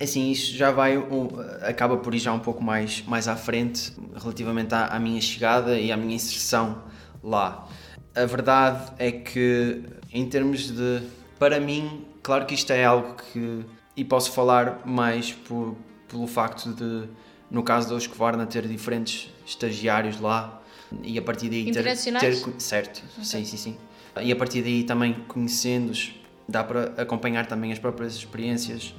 [0.00, 1.28] Assim, isso já vai, um,
[1.60, 5.78] acaba por ir já um pouco mais, mais à frente relativamente à, à minha chegada
[5.78, 6.82] e à minha inserção
[7.22, 7.68] lá.
[8.14, 11.02] A verdade é que, em termos de.
[11.38, 13.64] Para mim, claro que isto é algo que.
[13.96, 15.76] E posso falar mais por,
[16.10, 17.08] pelo facto de,
[17.50, 20.60] no caso da Husqvarna, ter diferentes estagiários lá
[21.02, 21.82] e a partir daí ter.
[22.20, 23.76] Ter certo, sim, sim, sim.
[24.20, 26.12] E a partir daí também conhecendo-os,
[26.48, 28.92] dá para acompanhar também as próprias experiências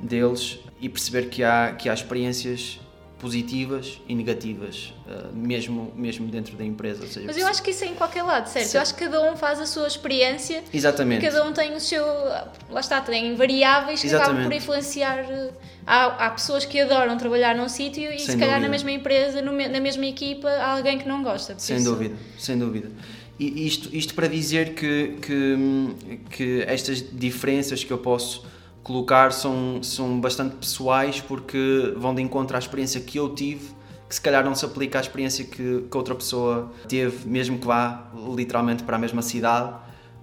[0.00, 2.80] deles e perceber que há, que há experiências
[3.18, 7.06] positivas e negativas, eh, mesmo, mesmo dentro da empresa.
[7.06, 8.66] Seja, Mas eu acho que isso é em qualquer lado, certo?
[8.66, 8.82] Eu Certo.
[8.82, 11.24] acho que cada um faz a sua experiência Exatamente.
[11.24, 12.04] Cada um tem o seu.
[12.04, 14.48] Lá está, tem variáveis que acabam Exatamente.
[14.48, 15.18] por influenciar.
[15.20, 15.50] eh,
[15.88, 18.70] Há, há pessoas que adoram trabalhar num sítio e, Sem se calhar, na dúvida.
[18.70, 21.54] mesma empresa, na mesma equipa, há alguém que não gosta.
[21.58, 22.90] Sem isso- dúvida, sem dúvida.
[23.38, 28.44] E isto, isto para dizer que, que, que estas diferenças que eu posso
[28.86, 33.74] colocar são, são bastante pessoais porque vão de encontro à experiência que eu tive,
[34.08, 37.66] que se calhar não se aplica à experiência que, que outra pessoa teve, mesmo que
[37.66, 39.74] vá literalmente para a mesma cidade,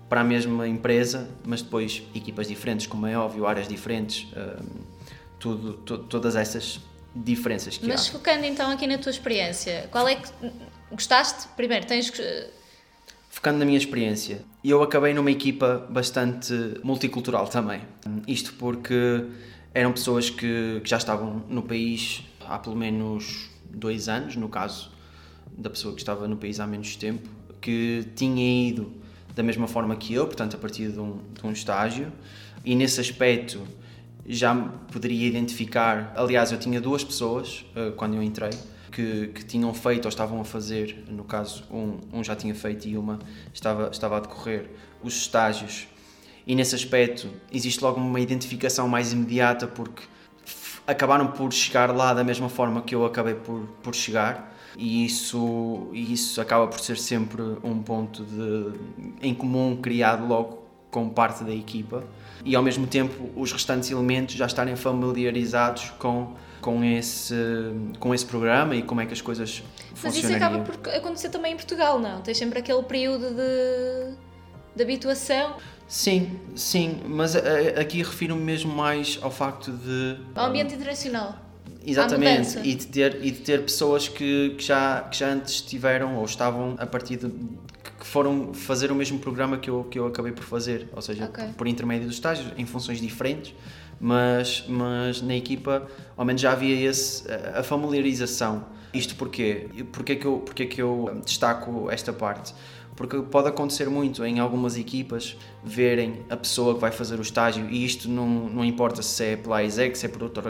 [0.07, 4.79] para a mesma empresa, mas depois equipas diferentes, como é óbvio, áreas diferentes, hum,
[5.37, 6.79] tudo, to- todas essas
[7.13, 8.11] diferenças que Mas há.
[8.13, 10.29] focando então aqui na tua experiência, qual é que.
[10.89, 11.49] Gostaste?
[11.57, 12.09] Primeiro, tens.
[13.29, 17.81] Focando na minha experiência, eu acabei numa equipa bastante multicultural também.
[18.27, 19.25] Isto porque
[19.73, 24.91] eram pessoas que, que já estavam no país há pelo menos dois anos, no caso
[25.57, 27.27] da pessoa que estava no país há menos tempo,
[27.59, 28.91] que tinha ido
[29.35, 32.11] da mesma forma que eu, portanto, a partir de um, de um estágio,
[32.63, 33.61] e nesse aspecto
[34.25, 34.55] já
[34.91, 36.13] poderia identificar.
[36.15, 38.51] Aliás, eu tinha duas pessoas eh, quando eu entrei
[38.93, 42.87] que, que tinham feito ou estavam a fazer, no caso, um, um já tinha feito
[42.87, 43.19] e uma
[43.53, 44.69] estava, estava a decorrer
[45.03, 45.87] os estágios.
[46.45, 50.03] E nesse aspecto existe logo uma identificação mais imediata porque
[50.85, 54.53] acabaram por chegar lá da mesma forma que eu acabei por, por chegar.
[54.77, 58.79] e isso, isso acaba por ser sempre um ponto de,
[59.21, 62.03] em comum criado logo com parte da equipa
[62.45, 67.35] e ao mesmo tempo os restantes elementos já estarem familiarizados com com esse
[67.99, 69.61] com esse programa e como é que as coisas
[70.01, 72.21] Mas isso acaba por acontecer também em Portugal, não?
[72.21, 74.15] Tens sempre aquele período de,
[74.75, 75.57] de habituação.
[75.87, 80.17] Sim, sim, mas eh, aqui refiro-me mesmo mais ao facto de.
[80.33, 81.35] Ao ambiente internacional.
[81.85, 86.15] Exatamente, e de, ter, e de ter pessoas que, que, já, que já antes estiveram
[86.15, 87.31] ou estavam a partir de.
[88.03, 91.23] Que foram fazer o mesmo programa que eu, que eu acabei por fazer, ou seja,
[91.23, 91.47] okay.
[91.55, 93.55] por intermédio dos estágios, em funções diferentes,
[93.97, 95.87] mas, mas na equipa
[96.17, 97.23] ao menos já havia esse,
[97.55, 98.65] a familiarização.
[98.93, 99.69] Isto porquê?
[99.93, 102.53] Porquê que eu, porquê que eu destaco esta parte?
[102.95, 107.67] porque pode acontecer muito em algumas equipas verem a pessoa que vai fazer o estágio
[107.69, 110.43] e isto não, não importa se é pela ISEC, se é por outra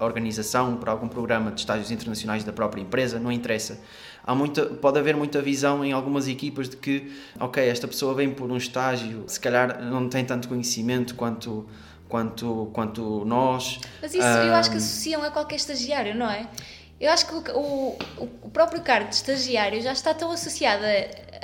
[0.00, 3.80] organização, por algum programa de estágios internacionais da própria empresa, não interessa.
[4.28, 7.10] Há muita, pode haver muita visão em algumas equipas de que,
[7.40, 11.66] ok, esta pessoa vem por um estágio, se calhar não tem tanto conhecimento quanto
[12.06, 13.80] quanto, quanto nós.
[14.02, 16.46] Mas isso um, eu acho que associam a qualquer estagiário, não é?
[17.00, 20.84] Eu acho que o, o, próprio cargo de estagiário já está tão associado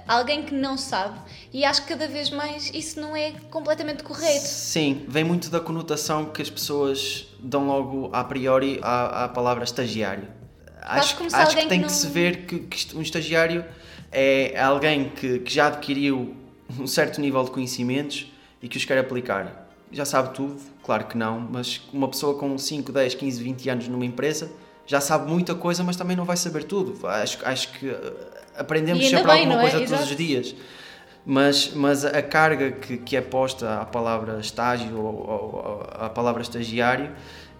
[0.07, 1.19] a alguém que não sabe
[1.55, 4.45] e acho que cada vez mais isso não é completamente correto.
[4.45, 9.65] Sim, vem muito da conotação que as pessoas dão logo a priori à, à palavra
[9.65, 10.44] estagiário.
[10.85, 11.87] Acho, acho que tem que, não...
[11.87, 13.65] que, se ver que, que, um estagiário
[14.13, 16.37] é alguém que, que já adquiriu
[16.79, 18.31] um certo nível de conhecimentos
[18.63, 19.69] e que os quer aplicar.
[19.91, 20.61] Já sabe tudo?
[20.83, 24.51] Claro que não, mas uma pessoa com 5, 10, 15, 20 anos numa empresa
[24.87, 27.07] já sabe muita coisa, mas também não vai saber tudo.
[27.07, 28.13] Acho, acho que eh,
[28.57, 29.61] aprendemos sempre bem, alguma é?
[29.61, 29.87] coisa é?
[29.87, 30.55] todos os dias.
[31.27, 36.43] Mas, mas a carga que, que é posta à palavra estágio ou, ou à palavra
[36.43, 37.11] estagiário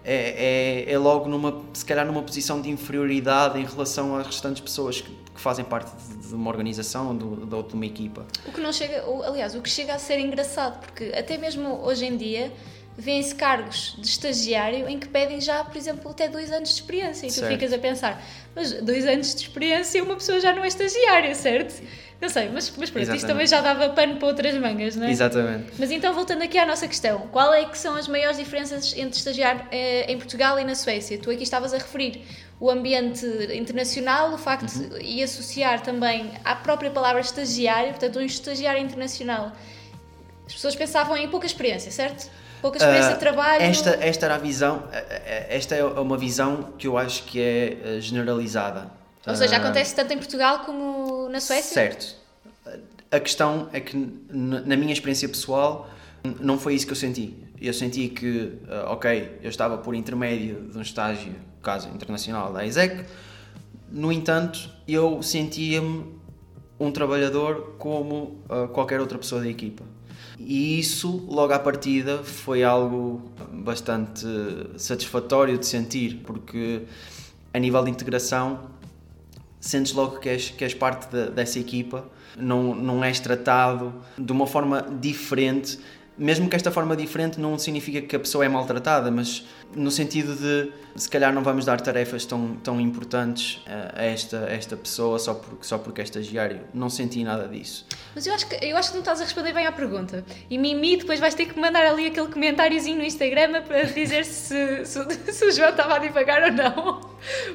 [0.05, 4.61] é, é, é, logo numa, se calhar numa posição de inferioridade em relação às restantes
[4.61, 8.23] pessoas que, que fazem parte de, de uma organização, de, de, de uma equipa.
[8.45, 12.05] O que não chega, aliás, o que chega a ser engraçado, porque até mesmo hoje
[12.05, 12.53] em dia
[12.97, 17.27] vêem-se cargos de estagiário em que pedem já, por exemplo, até dois anos de experiência.
[17.27, 17.51] E tu certo.
[17.51, 18.23] ficas a pensar,
[18.55, 21.81] mas dois anos de experiência uma pessoa já não é estagiária, certo?
[22.21, 25.11] Não sei, mas, mas pronto, isto também já dava pano para outras mangas, não é?
[25.11, 25.73] Exatamente.
[25.77, 29.17] Mas então, voltando aqui à nossa questão, qual é que são as maiores diferenças entre
[29.17, 31.17] estagiar eh, em Portugal e na Suécia?
[31.17, 32.21] Tu aqui estavas a referir
[32.57, 34.89] o ambiente internacional, o facto uhum.
[34.89, 39.51] de, e associar também à própria palavra estagiário, portanto, um estagiário internacional.
[40.47, 42.29] As pessoas pensavam em pouca experiência, certo?
[42.61, 43.63] Pouca experiência de trabalho.
[43.63, 47.41] Esta, esta era a visão, eh, eh, esta é uma visão que eu acho que
[47.41, 48.89] é generalizada.
[49.27, 51.73] Ou seja, acontece tanto em Portugal como na Suécia?
[51.73, 52.15] Certo.
[53.11, 53.95] A questão é que,
[54.29, 55.89] na minha experiência pessoal,
[56.39, 57.35] não foi isso que eu senti.
[57.59, 58.53] Eu senti que,
[58.87, 63.05] ok, eu estava por intermédio de um estágio, caso internacional da ISEC,
[63.89, 66.05] no entanto, eu sentia-me
[66.79, 69.83] um trabalhador como qualquer outra pessoa da equipa.
[70.37, 73.21] E isso, logo à partida, foi algo
[73.51, 74.25] bastante
[74.77, 76.83] satisfatório de sentir, porque
[77.53, 78.69] a nível de integração,
[79.59, 82.05] sentes logo que és, que és parte de, dessa equipa,
[82.37, 85.79] não, não és tratado de uma forma diferente
[86.17, 90.35] mesmo que esta forma diferente não significa que a pessoa é maltratada, mas no sentido
[90.35, 93.61] de se calhar não vamos dar tarefas tão, tão importantes
[93.93, 96.61] a esta, a esta pessoa só porque, só porque é estagiário.
[96.73, 97.85] Não senti nada disso.
[98.13, 100.23] Mas eu acho, que, eu acho que não estás a responder bem à pergunta.
[100.49, 104.85] E Mimi, depois vais ter que mandar ali aquele comentáriozinho no Instagram para dizer se,
[104.85, 107.01] se, se o João estava a divagar ou não.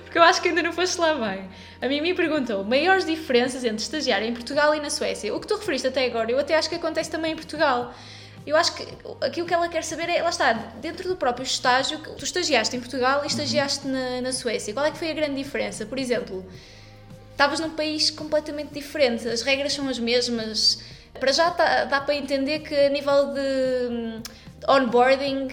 [0.02, 1.48] Porque eu acho que ainda não foste lá bem.
[1.80, 5.34] A Mimi perguntou: maiores diferenças entre estagiário em Portugal e na Suécia?
[5.34, 7.94] O que tu referiste até agora, eu até acho que acontece também em Portugal.
[8.46, 8.86] Eu acho que
[9.20, 12.80] aquilo que ela quer saber é, lá está, dentro do próprio estágio, tu estagiaste em
[12.80, 13.92] Portugal e estagiaste uhum.
[13.92, 14.72] na, na Suécia.
[14.72, 15.84] Qual é que foi a grande diferença?
[15.84, 16.44] Por exemplo,
[17.32, 20.80] estavas num país completamente diferente, as regras são as mesmas.
[21.18, 24.22] Para já tá, dá para entender que a nível de hum,
[24.68, 25.48] onboarding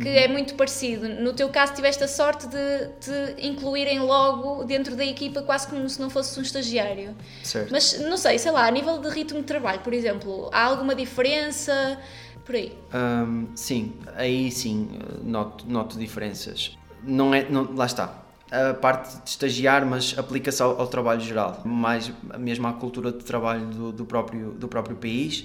[0.00, 0.14] que uhum.
[0.14, 1.08] é muito parecido.
[1.08, 5.88] No teu caso, tiveste a sorte de te incluírem logo dentro da equipa, quase como
[5.88, 7.14] se não fosse um estagiário.
[7.42, 7.70] Certo.
[7.70, 10.94] Mas não sei, sei lá, a nível de ritmo de trabalho, por exemplo, há alguma
[10.94, 11.98] diferença?
[12.44, 12.72] Por aí?
[12.94, 14.88] Um, sim, aí sim
[15.22, 16.76] noto, noto diferenças.
[17.02, 18.22] Não é, não, lá está.
[18.50, 23.24] A parte de estagiar, mas aplica-se ao, ao, trabalho geral, mais mesmo à cultura de
[23.24, 25.44] trabalho do, do, próprio, do próprio país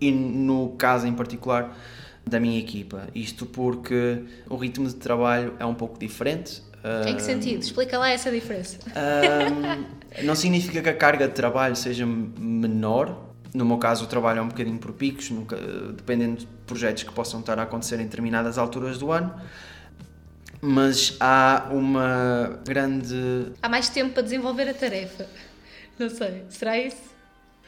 [0.00, 1.76] e no caso em particular
[2.24, 3.08] da minha equipa.
[3.14, 6.62] Isto porque o ritmo de trabalho é um pouco diferente.
[7.06, 7.62] Em que sentido?
[7.62, 8.78] Explica lá essa diferença.
[8.90, 14.40] Um, não significa que a carga de trabalho seja menor, no meu caso, o trabalho
[14.40, 15.56] é um bocadinho por picos, nunca,
[15.96, 19.32] dependendo de projetos que possam estar a acontecer em determinadas alturas do ano.
[20.60, 23.52] mas há uma grande.
[23.62, 25.26] Há mais tempo para desenvolver a tarefa.
[25.98, 27.14] Não sei, será isso?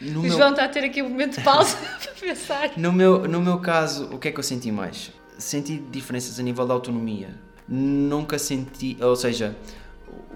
[0.00, 2.70] No o meu, João está a ter aqui um momento de pausa para pensar.
[2.76, 5.12] no, meu, no meu caso, o que é que eu senti mais?
[5.38, 7.28] Senti diferenças a nível da autonomia.
[7.68, 8.96] Nunca senti.
[9.00, 9.56] Ou seja,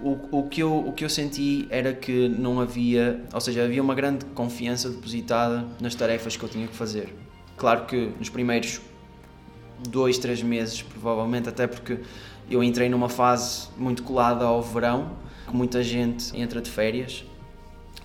[0.01, 3.23] o, o, que eu, o que eu senti era que não havia.
[3.33, 7.13] Ou seja, havia uma grande confiança depositada nas tarefas que eu tinha que fazer.
[7.57, 8.81] Claro que nos primeiros
[9.89, 11.99] dois, três meses, provavelmente, até porque
[12.49, 15.11] eu entrei numa fase muito colada ao verão,
[15.47, 17.23] que muita gente entra de férias,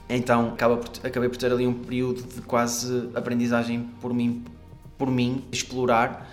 [0.09, 4.45] então acaba por, acabei por ter ali um período de quase aprendizagem por mim,
[4.97, 6.31] por mim explorar.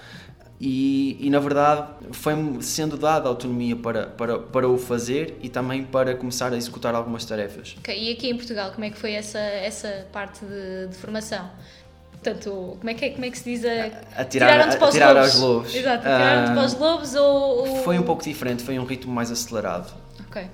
[0.66, 5.84] E, e na verdade foi-me sendo dada autonomia para, para, para o fazer e também
[5.84, 7.76] para começar a executar algumas tarefas.
[7.80, 11.50] Ok, E aqui em Portugal, como é que foi essa, essa parte de, de formação?
[12.14, 13.66] Portanto, como é que, é, como é que se diz?
[13.66, 15.36] A, A tirar- tiraram-te para os tirar lobos.
[15.40, 15.76] lobos.
[15.76, 19.12] Exato, tiraram-te Ah, para os lobos ou, ou- Foi um pouco diferente, foi um ritmo
[19.14, 19.94] mais acelerado.
[20.30, 20.48] Ok.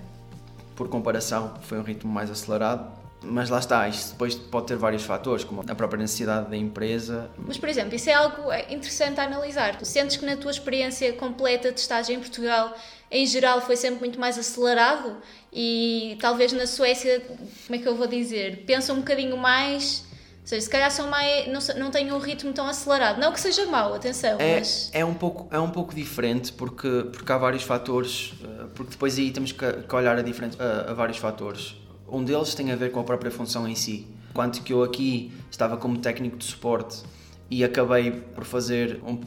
[0.75, 2.89] Por comparação, foi um ritmo mais acelerado.
[3.21, 7.29] Mas lá está, isto depois pode ter vários fatores, como a própria necessidade da empresa,
[7.37, 9.75] Mas, por exemplo, isso é algo é, interessante a analisar.
[9.77, 12.73] Tu sentes que na tua experiência completa de estágio em Portugal,
[13.11, 15.17] em geral, foi sempre muito mais acelerado
[15.51, 20.05] e talvez na Suécia, como é que eu vou dizer, pensam um bocadinho mais.
[20.41, 23.19] Ou seja, se calhar são mais, não, não têm um ritmo tão acelerado.
[23.19, 24.89] Não que seja mau, atenção, É, mas.
[24.93, 29.17] é, um pouco, é um pouco diferente porque, porque há vários fatores, eh, porque depois
[29.19, 31.75] aí temos que, que olhar a, diferente, a, a vários fatores.
[32.11, 34.07] Um deles tem a ver com a própria função em si.
[34.31, 37.03] Enquanto que eu aqui estava como técnico de suporte
[37.49, 39.19] e acabei por fazer um,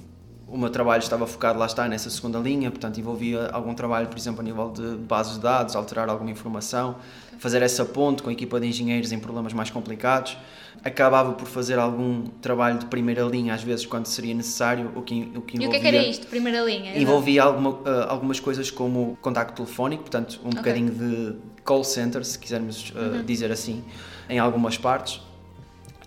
[0.53, 4.19] o meu trabalho estava focado lá está nessa segunda linha, portanto envolvia algum trabalho, por
[4.19, 6.97] exemplo, a nível de bases de dados, alterar alguma informação,
[7.39, 10.37] fazer essa ponte com a equipa de engenheiros em problemas mais complicados.
[10.85, 15.33] Acabava por fazer algum trabalho de primeira linha, às vezes, quando seria necessário, o que,
[15.35, 15.69] o que E envolvia...
[15.69, 16.99] o que é que era isto, primeira linha?
[16.99, 22.39] Envolvia alguma, ah, algumas coisas como contacto telefónico, portanto, um bocadinho de call center, se
[22.39, 23.83] quisermos ah, dizer assim,
[24.29, 25.23] em algumas partes.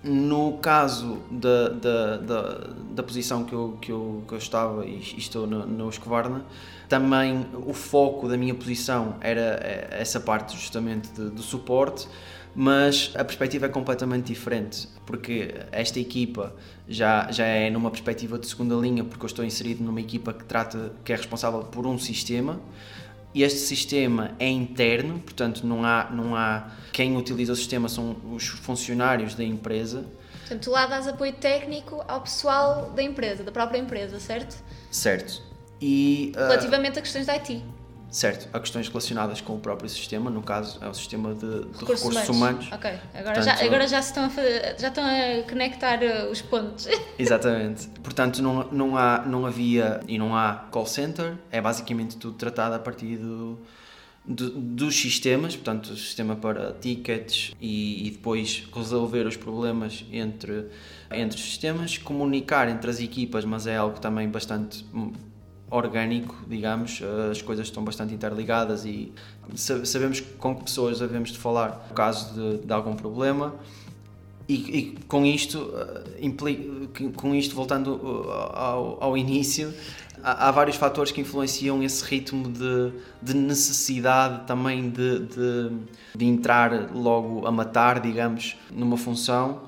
[0.08, 5.00] No caso da, da, da, da posição que eu, que, eu, que eu estava e
[5.00, 6.46] estou no, no Husqvarna,
[6.88, 12.08] também o foco da minha posição era eh, essa parte justamente de suporte,
[12.56, 16.56] mas a perspectiva é completamente diferente, porque esta equipa
[16.88, 20.46] já, já é numa perspectiva de segunda linha, porque eu estou inserido numa equipa que
[20.46, 22.62] trata, que é responsável por um sistema,
[23.42, 28.48] este sistema é interno, portanto não há, não há quem utiliza o sistema são os
[28.48, 30.06] funcionários da empresa,
[30.46, 34.56] Portanto, tu lá dás apoio técnico ao pessoal da empresa, da própria empresa, certo?
[34.92, 35.42] certo?
[35.82, 37.64] E ah, Relativamente a questões de IT.
[38.16, 41.80] Certo, há questões relacionadas com o próprio sistema, no caso é o sistema de, de
[41.80, 42.70] recursos, Recursos, humanos.
[42.72, 44.42] Ok, agora, Portanto- já, agora já, se estão a, fa-
[44.80, 46.88] já estão a conectar uh, os pontos.
[47.20, 47.88] Exatamente.
[48.02, 52.76] Portanto, não, não, há, não havia e não há call center, é basicamente tudo tratado
[52.76, 53.60] a partir do,
[54.26, 60.68] do- dos sistemas, portanto, o sistema para tickets e, e depois resolver os problemas entre,
[61.12, 64.86] entre os sistemas, comunicar entre as equipas, mas é algo também bastante
[65.70, 69.12] orgânico, digamos, eh, as coisas estão bastante interligadas e
[69.56, 73.54] sa- sabemos com que pessoas devemos de falar no caso de, de algum problema.
[74.48, 75.72] E, e com isto,
[76.22, 79.74] eh, com isto voltando uh, ao, ao início,
[80.24, 85.72] há, há vários fatores que influenciam esse ritmo de, de necessidade também de, de,
[86.16, 89.62] de entrar logo a matar, digamos, numa função,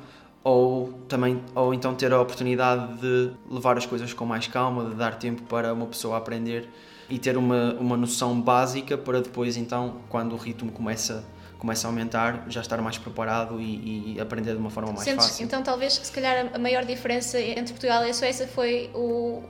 [0.48, 4.96] ou também ou então ter a oportunidade de levar as coisas com mais calma, de
[4.96, 6.70] dar tempo para uma pessoa aprender
[7.10, 11.26] e ter uma, uma noção básica para depois então, quando o ritmo começa
[11.60, 15.26] começa a aumentar, já estar mais preparado e, e aprender de uma forma mais Sentes,
[15.26, 15.44] fácil.
[15.44, 19.42] então, talvez, se calhar, a maior diferença entre Portugal e a Suécia foi o.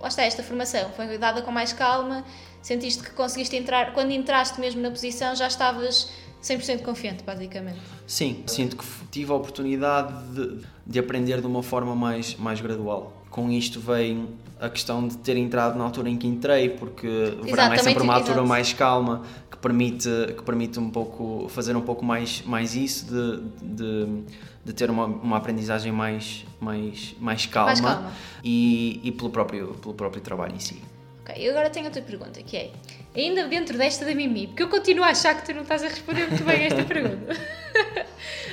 [0.00, 0.90] Lá está, esta formação.
[0.94, 2.24] Foi dada com mais calma.
[2.62, 3.92] Sentiste que conseguiste entrar.
[3.92, 6.08] Quando entraste mesmo na posição, já estavas
[6.42, 7.78] 100% confiante, basicamente.
[8.06, 13.12] Sim, sinto que tive a oportunidade de, de aprender de uma forma mais, mais gradual.
[13.30, 14.28] Com isto vem
[14.60, 17.06] a questão de ter entrado na altura em que entrei, porque
[17.40, 18.48] o verão é sempre uma altura exato.
[18.48, 23.40] mais calma, que permite, que permite um pouco, fazer um pouco mais, mais isso, de,
[23.62, 24.22] de,
[24.64, 28.12] de ter uma, uma aprendizagem mais, mais, mais calma, Mais calma.
[28.42, 30.80] E, e pelo, próprio, pelo próprio trabalho em si.
[31.22, 32.70] Ok, eu agora tenho outra pergunta, que é,
[33.16, 35.88] ainda dentro desta da Mimi, porque eu continuo a achar que tu não estás a
[35.88, 37.34] responder muito bem a esta pergunta.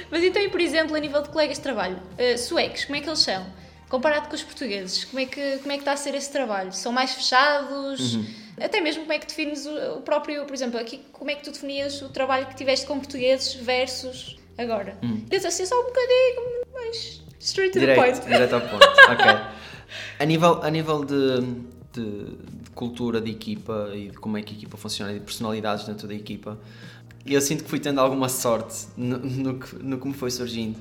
[0.09, 3.09] Mas então, por exemplo, a nível de colegas de trabalho, eh, suecos, como é que
[3.09, 3.45] eles são?
[3.89, 6.71] Comparado com os portugueses, como é, que, como é que está a ser esse trabalho?
[6.71, 8.17] São mais fechados?
[8.59, 11.43] Até mesmo como é que defines o, o próprio, por exemplo, aqui, como é que
[11.43, 14.97] tu definias o trabalho que tiveste com portugueses versus agora?
[15.29, 18.25] Queres assim só um bocadinho mais straight to the Direto, point.
[18.27, 18.83] direto ao ponto.
[18.85, 19.25] ok.
[20.19, 21.41] A nível, a nível de,
[21.91, 22.35] de
[22.75, 26.07] cultura de equipa e de como é que a equipa funciona e de personalidades dentro
[26.07, 26.57] da equipa.
[27.25, 30.29] E eu sinto que fui tendo alguma sorte no, no, que, no que me foi
[30.29, 30.77] surgindo.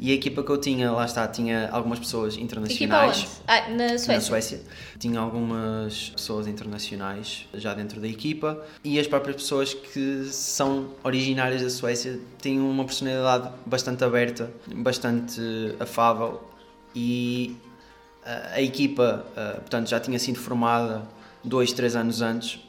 [0.00, 3.40] E a equipa que eu tinha, lá está, tinha algumas pessoas internacionais.
[3.46, 4.14] Ah, na Suécia.
[4.14, 4.60] Na Suécia.
[4.98, 11.62] Tinha algumas pessoas internacionais já dentro da equipa e as próprias pessoas que são originárias
[11.62, 15.40] da Suécia têm uma personalidade bastante aberta, bastante
[15.78, 16.42] afável
[16.92, 17.56] e
[18.24, 21.06] a, a equipa, ah, portanto, já tinha sido formada
[21.44, 22.60] dois, três anos antes.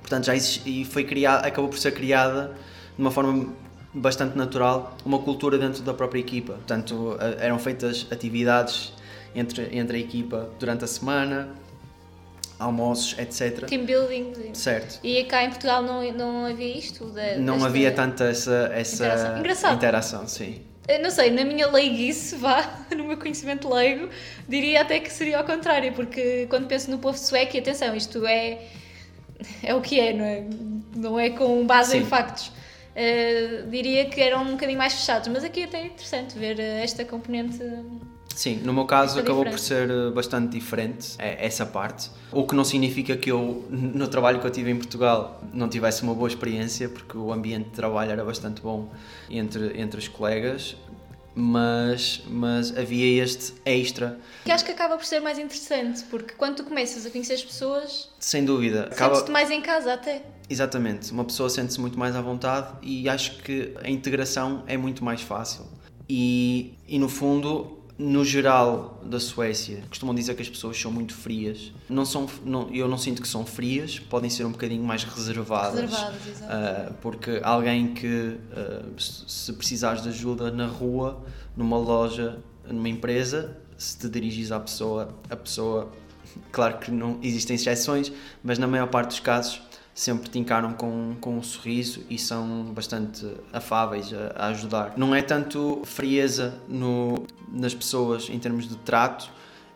[0.00, 2.54] Portanto, já existe, e foi criada, acabou por ser criada
[2.96, 3.52] de uma forma
[3.94, 6.54] bastante natural uma cultura dentro da própria equipa.
[6.54, 8.92] Portanto, eram feitas atividades
[9.34, 11.50] entre, entre a equipa durante a semana,
[12.58, 13.66] almoços, etc.
[13.66, 14.54] Team building.
[14.54, 14.98] Certo.
[15.02, 17.06] E cá em Portugal não, não havia isto?
[17.06, 19.38] Da, Não havia tanta essa, essa Interação.
[19.38, 19.74] Engraçado.
[19.74, 20.71] interação, sim.
[21.00, 24.08] Não sei, na minha leiguice, vá, no meu conhecimento leigo,
[24.48, 28.26] diria até que seria ao contrário, porque quando penso no povo sueco, e atenção, isto
[28.26, 28.58] é,
[29.62, 30.44] é o que é, não é?
[30.94, 32.06] Não é com base em Sim.
[32.06, 32.48] factos.
[32.48, 36.82] Uh, diria que eram um bocadinho mais fechados, mas aqui até é interessante ver uh,
[36.82, 37.58] esta componente.
[38.34, 42.10] Sim, no meu caso acabou por ser eh, bastante diferente é, essa parte.
[42.30, 46.02] O que não significa que eu, no trabalho que eu tive em Portugal, não tivesse
[46.02, 48.88] uma boa experiência, porque o ambiente de trabalho era bastante bom
[49.30, 50.76] entre, entre os colegas,
[51.34, 56.56] mas, mas havia este extra, Que acho que acaba por ser mais interessante, porque quando
[56.56, 58.84] tu começas a conhecer as pessoas, sem dúvida.
[58.84, 60.22] Acaba, sentes-te mais em casa até.
[60.48, 65.02] Exatamente, uma pessoa sente-se muito mais à vontade e acho que a integração é muito
[65.04, 65.64] mais fácil.
[66.08, 71.14] E, e no fundo, no geral da Suécia, costumam dizer que as pessoas são muito
[71.14, 71.72] frias.
[71.88, 75.80] Não são, não, eu não sinto que são frias, podem ser um bocadinho mais reservadas.
[75.80, 76.52] Reservadas, exato.
[76.52, 81.24] Ah, porque alguém que, ah, se se precisares de ajuda na rua,
[81.56, 85.92] numa loja, numa empresa, se te dirigis à pessoa, a pessoa,
[86.50, 88.10] claro que não existem exceções,
[88.42, 89.62] mas na maior parte dos casos
[89.94, 94.94] sempre te encaram com, com um sorriso e são bastante afáveis a, a ajudar.
[94.96, 99.30] Não é tanto frieza no, nas pessoas em termos de trato,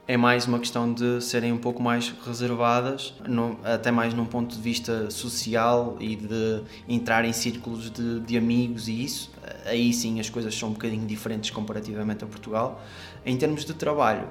[0.08, 4.54] é mais uma questão de serem um pouco mais reservadas, no- até mais num ponto
[4.54, 9.32] de vista social e de entrar em círculos de, de amigos e isso.
[9.64, 12.80] Aí sim as coisas são um bocadinho diferentes comparativamente a Portugal.
[13.24, 14.28] Em termos de trabalho,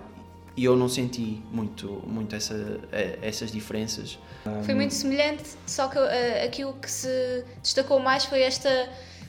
[0.63, 4.17] eu não senti muito, muito essa, eh, essas diferenças.
[4.63, 8.69] Foi muito semelhante, só que uh, aquilo que se destacou mais foi esta,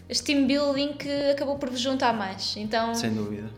[0.08, 2.54] este team building que acabou por vos juntar mais.
[2.56, 3.48] Então, Sem dúvida.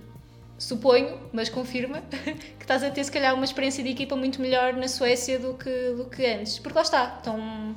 [0.57, 4.73] suponho, mas confirma, que estás a ter se calhar uma experiência de equipa muito melhor
[4.75, 6.59] na Suécia do que, do que antes.
[6.59, 7.75] Porque lá está, então.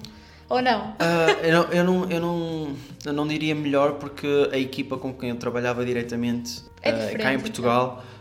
[0.47, 0.95] Ou não?
[0.99, 2.75] Ah, eu, não, eu, não, eu, não,
[3.05, 7.33] eu não diria melhor porque a equipa com quem eu trabalhava diretamente É diferente, cá
[7.33, 8.20] em Portugal ah,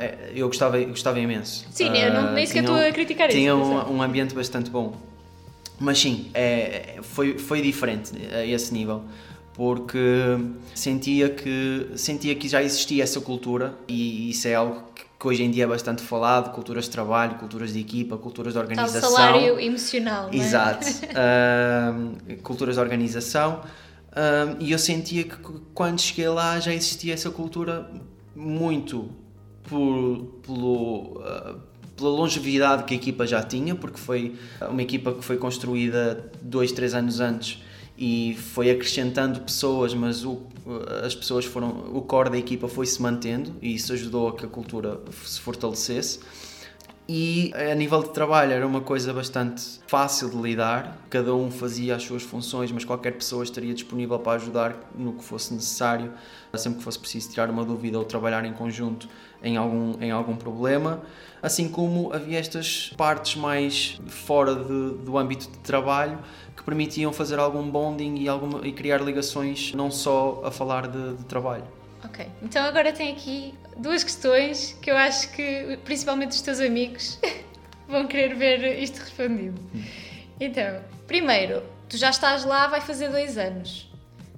[0.00, 1.66] é- eu gostava, gostava imenso.
[1.70, 4.34] Sim, eu não- Ah, nem sequer tinha estou a criticar isso, Tinha um, um ambiente
[4.34, 4.94] bastante bom.
[5.80, 9.02] Mas sim, é, é- foi, foi diferente a esse nível
[9.54, 9.98] porque
[10.74, 15.42] sentia que, sentia que já existia essa cultura e isso é algo que, que hoje
[15.42, 19.10] em dia é bastante falado, culturas de trabalho, culturas de equipa, culturas de Tal organização.
[19.10, 20.36] salário emocional, não é?
[20.36, 20.86] Exato.
[21.14, 23.62] Ahm, culturas de organização.
[24.60, 25.36] E eu sentia que
[25.74, 27.88] quando cheguei lá já existia essa cultura
[28.34, 29.10] muito
[29.68, 31.56] por, pelo, ah,
[31.96, 34.34] pela longevidade que a equipa já tinha, porque foi
[34.68, 37.62] uma equipa que foi construída dois, três anos antes
[37.98, 40.42] e foi acrescentando pessoas, mas o,
[41.04, 44.46] as pessoas foram, o core da equipa foi se mantendo e isso ajudou a que
[44.46, 46.20] a cultura se fortalecesse.
[47.10, 51.96] E a nível de trabalho era uma coisa bastante fácil de lidar, cada um fazia
[51.96, 56.12] as suas funções, mas qualquer pessoa estaria disponível para ajudar no que fosse necessário,
[56.54, 59.08] sempre que fosse preciso tirar uma dúvida ou trabalhar em conjunto
[59.42, 61.00] em algum, em algum problema.
[61.42, 66.18] Assim como havia estas partes mais fora de- do âmbito de trabalho
[66.54, 71.14] que permitiam fazer algum bonding e, alguma, e criar ligações não só a falar de,
[71.14, 71.64] de trabalho.
[72.04, 77.18] Ok, então agora tem aqui duas questões que eu acho que principalmente os teus amigos
[77.88, 79.60] vão querer ver isto respondido.
[80.40, 83.88] Então, primeiro, tu já estás lá, vai fazer dois anos.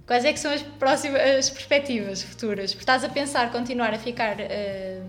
[0.07, 2.73] Quais é que são as próximas as perspectivas futuras?
[2.73, 5.01] Porque estás a pensar continuar a ficar, eh,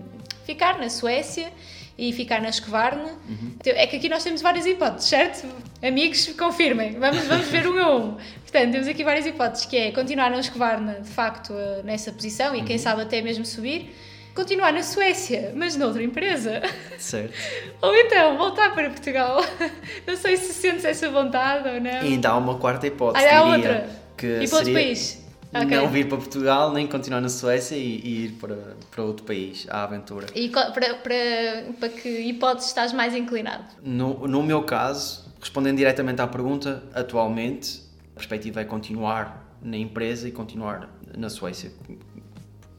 [0.44, 1.52] ficar na Suécia
[1.98, 3.10] e ficar na Escovarne.
[3.58, 5.48] Então, É que aqui nós temos várias hipóteses, certo?
[5.82, 6.92] Amigos, confirmem.
[6.98, 8.16] Vamos, vamos ver um a um.
[8.42, 12.54] Portanto, temos aqui várias hipóteses, que é continuar na Escovarne, de facto, eh, nessa posição
[12.54, 13.92] e quem sabe até mesmo subir.
[14.34, 16.62] Continuar na Suécia, mas noutra empresa.
[16.98, 17.34] Certo?
[17.82, 19.40] Ou então, voltar para Portugal.
[20.06, 21.90] Não sei se sentes essa vontade ou não.
[21.90, 23.90] E ainda há uma quarta hipótese, Ah, há diria, outra.
[24.16, 25.22] que E para outro país?
[25.52, 28.56] Não vir para Portugal, nem continuar na Suécia e, e ir para,
[28.90, 30.26] para outro país, à aventura.
[30.34, 33.64] E co- para, para, para que hipótese estás mais inclinado?
[33.82, 40.26] No, no meu caso, respondendo diretamente à pergunta, atualmente a perspectiva é continuar na empresa
[40.26, 41.70] e continuar na Suécia,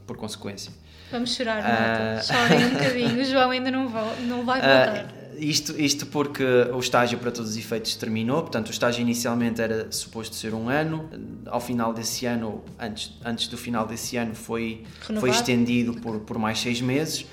[0.04, 0.72] por consequência.
[1.14, 2.14] Vamos chorar, Ah.
[2.14, 2.22] malta.
[2.32, 3.20] Chorem um bocadinho.
[3.20, 5.06] O João ainda não, vol não vai voltar.
[5.10, 9.60] Ah, isto, isto porque o estágio para todos os efeitos terminou, portanto o estágio inicialmente
[9.60, 11.08] era suposto ser um ano,
[11.46, 14.82] ao final desse ano, antes, antes do final desse ano foi,
[15.20, 17.26] foi estendido por, por mais seis meses,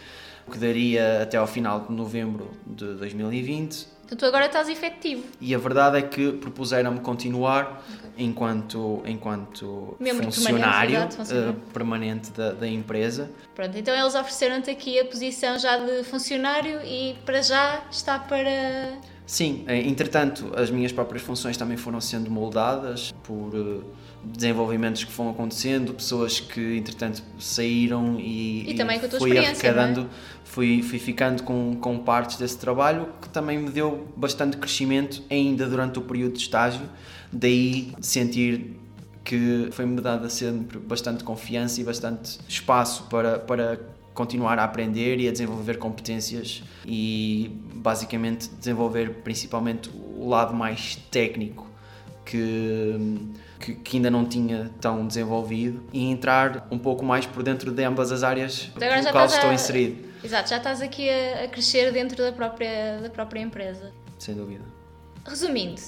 [0.48, 5.24] o que daria até ao final de novembro de 2020 Então tu agora estás efetivo.
[5.40, 7.84] e a verdade é que propuseram-me continuar
[8.18, 11.50] enquanto, enquanto Membro funcionário, permanente, funcionário.
[11.52, 16.80] eh, permanente da, da empresa Pronto, então eles ofereceram-te aqui a posição já de funcionário
[16.86, 19.00] e para já está para.
[19.26, 23.80] Sim, eh, entretanto, as minhas próprias funções também foram sendo moldadas por eh,
[24.24, 29.30] desenvolvimentos que foram acontecendo, pessoas que entretanto saíram e, E também com a tua fui
[29.32, 30.10] experiência, arrecadando,
[30.44, 35.68] fui, fui ficando com, com partes desse trabalho que também me deu bastante crescimento ainda
[35.68, 36.88] durante o período de estágio,
[37.32, 38.78] daí sentir
[39.24, 43.80] que foi-me dada sempre bastante confiança e bastante espaço para, para
[44.14, 51.68] continuar a aprender e a desenvolver competências e basicamente desenvolver principalmente o lado mais técnico
[52.26, 53.28] que,
[53.62, 57.84] que, que ainda não tinha tão desenvolvido e entrar um pouco mais por dentro de
[57.84, 61.46] ambas as áreas Então no já qual estou a- inserido, Exato, já estás aqui a,
[61.46, 63.92] a crescer dentro da própria, da própria empresa.
[64.20, 64.64] sem dúvida.
[65.26, 65.82] Resumindo,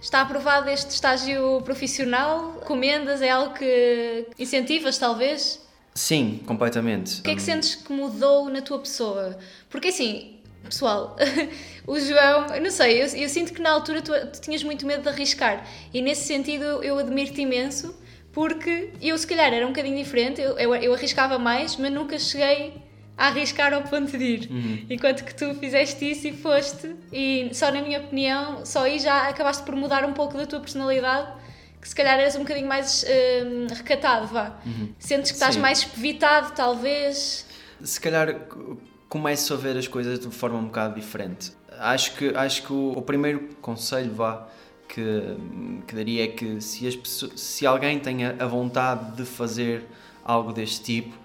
[0.00, 2.56] está aprovado este estágio profissional?
[2.60, 3.22] Recomendas?
[3.22, 5.62] É algo que incentivas, talvez?
[5.94, 7.20] Sim, completamente.
[7.20, 9.38] O que é que sentes que mudou na tua pessoa?
[9.70, 10.33] Porque assim,
[10.64, 11.16] pessoal,
[11.86, 15.02] o João, não sei, eu, eu sinto que na altura tu, tu tinhas muito medo
[15.02, 17.94] de arriscar e nesse sentido eu admiro-te imenso
[18.32, 22.18] porque eu se calhar era um bocadinho diferente, eu, eu, eu arriscava mais, mas nunca
[22.18, 22.74] cheguei
[23.16, 24.50] a arriscar ao ponto de ir.
[24.90, 29.28] Enquanto que tu fizeste isso e foste, e só na minha opinião, só aí já
[29.28, 31.32] acabaste por mudar um pouco da tua personalidade,
[31.80, 34.58] que se calhar eras um bocadinho mais hum, recatado, vá.
[34.98, 35.60] Sentes que estás Sim.
[35.60, 37.46] mais evitado, talvez.
[37.84, 38.48] se calhar
[39.08, 41.52] começo a ver as coisas de forma um bocado diferente.
[41.78, 44.46] Acho que, acho que o, o primeiro conselho vá
[44.88, 45.36] que,
[45.86, 49.84] que daria é que se, as pessoas, se alguém tenha a vontade de fazer
[50.24, 51.16] algo deste tipo,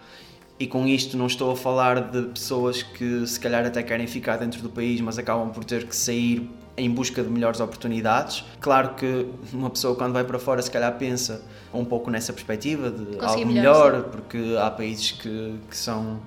[0.59, 4.37] e com isto não estou a falar de pessoas que se calhar até querem ficar
[4.37, 8.43] dentro do país, mas acabam por ter que sair em busca de melhores oportunidades.
[8.59, 11.41] Claro que uma pessoa quando vai para fora se calhar pensa
[11.73, 16.19] um pouco nessa perspectiva de Conseguir algo melhor, melhor, porque há países que, que, são,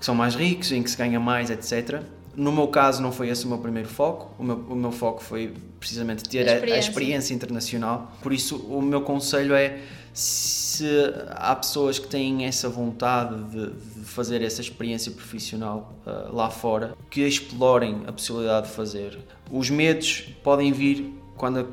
[0.00, 2.02] que são mais ricos, em que se ganha mais, etc.
[2.34, 4.34] No meu caso, não foi esse o meu primeiro foco.
[4.38, 6.88] O meu, o meu foco foi precisamente ter A a, a experiência.
[6.88, 8.12] experiência internacional.
[8.22, 9.78] Por isso, o meu conselho é:
[10.14, 10.86] se
[11.30, 16.96] há pessoas que têm essa vontade de, de fazer essa experiência profissional ah, lá fora,
[17.10, 19.18] que explorem a possibilidade de fazer.
[19.50, 21.68] Os medos podem vir quando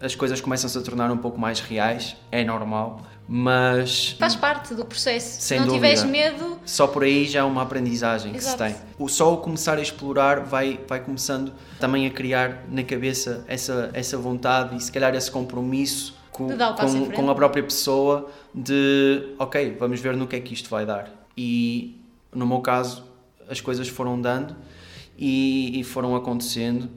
[0.00, 3.02] as coisas começam-se a tornar um pouco mais reais, é normal,
[3.32, 5.40] mas Faz parte do processo.
[5.40, 5.86] Sem Se não dúvida.
[5.86, 8.64] tiveres medo, só por aí já é uma aprendizagem que Exato.
[8.64, 8.82] se tem.
[8.98, 13.88] O, só o começar a explorar vai, vai começando também a criar na cabeça essa,
[13.92, 19.76] essa vontade e se calhar esse compromisso com, com, com a própria pessoa de ok,
[19.78, 21.08] vamos ver no que é que isto vai dar.
[21.36, 22.02] E
[22.34, 23.04] no meu caso
[23.48, 24.56] as coisas foram dando
[25.16, 26.90] e, e foram acontecendo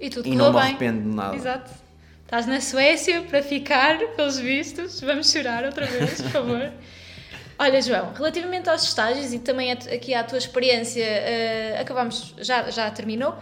[0.00, 0.62] e tudo e não me bem.
[0.62, 1.36] arrependo de nada.
[1.36, 1.87] Exato.
[2.28, 5.00] Estás na Suécia para ficar, pelos vistos.
[5.00, 6.70] Vamos chorar outra vez, por favor.
[7.58, 12.90] Olha, João, relativamente aos estágios e também aqui à tua experiência, eh, acabamos, já, já
[12.90, 13.34] terminou.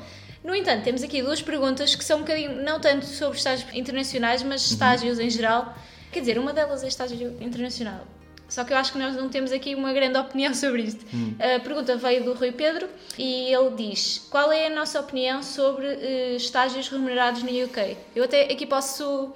[0.45, 4.45] No entanto, temos aqui duas perguntas que são um bocadinho, não tanto sobre estágios internacionais,
[4.45, 4.73] mas Uhum.
[4.75, 5.75] estágios em geral.
[6.13, 8.07] Quer dizer, uma delas é estágio internacional.
[8.49, 11.05] Só que eu acho que nós não temos aqui uma grande opinião sobre isto.
[11.15, 11.35] Hum.
[11.39, 12.89] A pergunta veio do Rui Pedro
[13.19, 17.97] e ele diz: Qual é a nossa opinião sobre eh, estágios remunerados no UK?
[18.15, 19.33] Eu até aqui posso.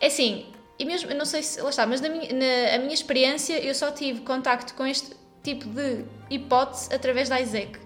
[0.00, 0.46] É assim,
[0.78, 1.60] e mesmo, eu não sei se.
[1.60, 5.66] Lá está, mas na minha, na minha experiência eu só tive contacto com este tipo
[5.66, 7.78] de hipótese através da ISEC.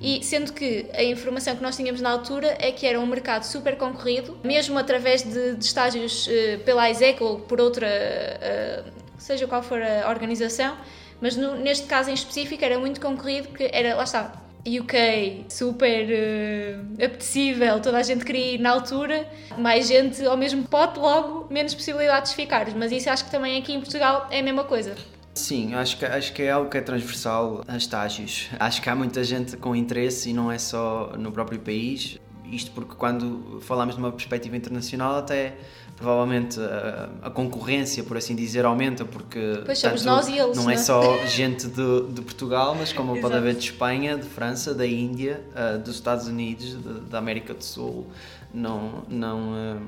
[0.00, 3.44] E sendo que a informação que nós tínhamos na altura é que era um mercado
[3.44, 8.84] super concorrido, mesmo através de, de estágios eh, pela ISEC ou por outra, eh,
[9.22, 10.76] seja qual for a organização,
[11.20, 14.32] mas no- neste caso em específico era muito concorrido, porque era, lá está,
[14.66, 19.26] UK, super eh, apetecível, toda a gente queria ir na altura,
[19.58, 22.66] mais gente ao mesmo pote, logo menos possibilidades de ficar.
[22.76, 24.94] Mas isso acho que também aqui em Portugal é a mesma coisa.
[25.34, 28.50] Sim, acho que, acho que é algo que é transversal a estágios.
[28.60, 32.18] Acho que há muita gente com interesse e não é só no próprio país.
[32.52, 35.54] isto porque quando falamos de uma perspectiva internacional até
[36.02, 40.68] provavelmente a, a, concorrência, por assim dizer, aumenta, porque pois tanto, nós e eles, não
[40.68, 44.74] é, é só gente de, de, Portugal, mas como pode haver de Espanha, de França,
[44.74, 48.08] da Índia, uh, dos Estados Unidos, de, da América do Sul.
[48.52, 49.80] Não, não, uh,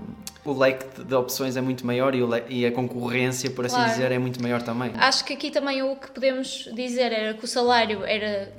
[0.44, 3.74] o leque de, de, opções é muito maior e, leque, e, a concorrência, por assim
[3.74, 3.90] claro.
[3.90, 4.92] dizer, é muito maior também.
[4.96, 8.52] Acho que aqui também o que podemos dizer era que o salário era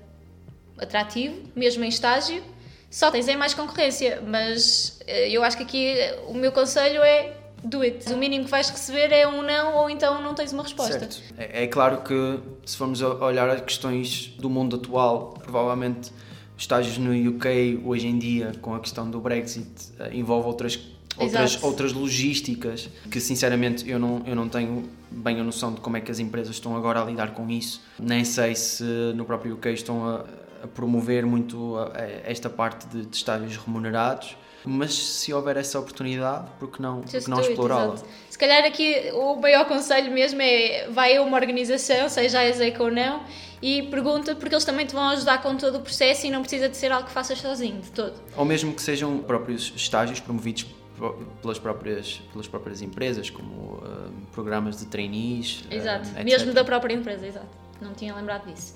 [0.77, 2.43] atrativo, mesmo em estágio,
[2.95, 5.95] só tens aí mais concorrência, mas eh, eu acho que aqui
[6.27, 7.33] o meu conselho é
[7.63, 8.11] do it.
[8.11, 10.99] O mínimo que vais receber é um não ou então não tens uma resposta.
[10.99, 11.21] Certo.
[11.37, 16.11] É, é claro que se formos olhar as questões do mundo atual, provavelmente
[16.57, 20.79] estágios no UK hoje em dia, com a questão do Brexit, eh, envolve outras
[21.17, 25.97] outras, outras logísticas que sinceramente eu não, eu não tenho bem a noção de como
[25.97, 27.81] é que as empresas estão agora a lidar com isso.
[27.99, 28.83] Nem sei se
[29.15, 30.25] no próprio UK estão a,
[30.63, 34.35] a promover muito a, a esta parte de, de estágios remunerados
[34.69, 37.95] mas se houver essa oportunidade, por que não, porque não explorá-la?
[38.29, 42.81] Se calhar aqui o maior conselho mesmo é vai a uma organização, seja a ESEC
[42.81, 43.23] ou não,
[43.61, 46.67] e pergunta porque eles também te vão ajudar com todo o processo e não precisa
[46.69, 48.13] de ser algo que faças sozinho, de todo.
[48.35, 50.65] Ou mesmo que sejam próprios estágios promovidos
[51.41, 55.63] pelas próprias, pelas próprias empresas, como uh, programas de trainees.
[55.69, 57.49] Exato, uh, mesmo da própria empresa, exato.
[57.81, 58.75] Não tinha lembrado disso.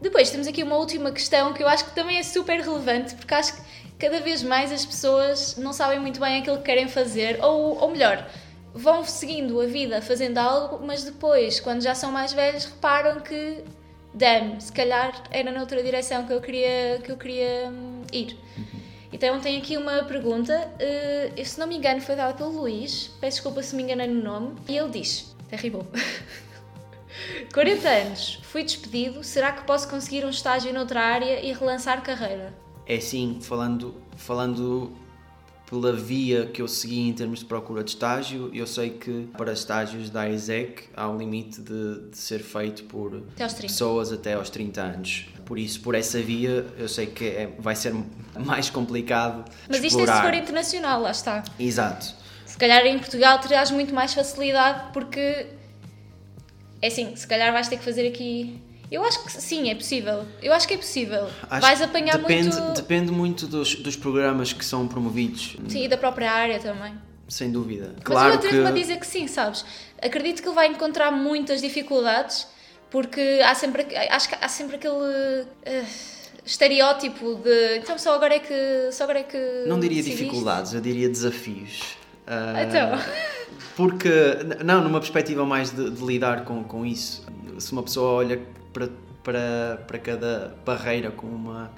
[0.00, 3.34] Depois temos aqui uma última questão que eu acho que também é super relevante, porque
[3.34, 3.62] acho que
[3.98, 7.90] cada vez mais as pessoas não sabem muito bem aquilo que querem fazer, ou, ou
[7.90, 8.28] melhor,
[8.72, 13.64] vão seguindo a vida fazendo algo, mas depois, quando já são mais velhos, reparam que,
[14.14, 18.38] damn, se calhar era noutra direção que eu queria, que eu queria hum, ir.
[18.56, 18.78] Uhum.
[19.12, 23.36] Então tem aqui uma pergunta, uh, se não me engano foi dada pelo Luís, peço
[23.36, 25.86] desculpa se me enganei no nome, e ele diz, terrible.
[27.52, 32.52] 40 anos, fui despedido, será que posso conseguir um estágio noutra área e relançar carreira?
[32.88, 34.96] É sim, falando, falando
[35.68, 39.52] pela via que eu segui em termos de procura de estágio, eu sei que para
[39.52, 44.48] estágios da ISEC há um limite de, de ser feito por até pessoas até aos
[44.48, 45.26] 30 anos.
[45.44, 47.92] Por isso, por essa via, eu sei que é, vai ser
[48.38, 49.44] mais complicado.
[49.68, 50.04] Mas explorar.
[50.04, 51.44] isto é se for internacional, lá está.
[51.58, 52.14] Exato.
[52.46, 55.46] Se calhar em Portugal terás muito mais facilidade porque
[56.80, 58.58] é assim, se calhar vais ter que fazer aqui
[58.90, 60.24] eu acho que sim, é possível.
[60.42, 61.28] Eu acho que é possível.
[61.50, 62.72] Acho Vais apanhar depende, muito.
[62.72, 65.56] Depende muito dos, dos programas que são promovidos.
[65.68, 66.94] Sim, e da própria área também.
[67.28, 67.92] Sem dúvida.
[67.94, 68.68] Mas claro eu atrevo-me que...
[68.68, 69.64] a dizer que sim, sabes?
[70.00, 72.46] Acredito que ele vai encontrar muitas dificuldades
[72.90, 74.94] porque há sempre, acho que há sempre aquele.
[74.94, 80.72] Uh, estereótipo de então só agora é que só agora é que não diria dificuldades
[80.72, 82.98] eu diria desafios uh, então
[83.76, 84.08] porque
[84.64, 87.26] não numa perspectiva mais de, de lidar com, com isso
[87.58, 88.40] se uma pessoa olha
[88.78, 88.88] para,
[89.24, 91.70] para, para cada barreira com uma,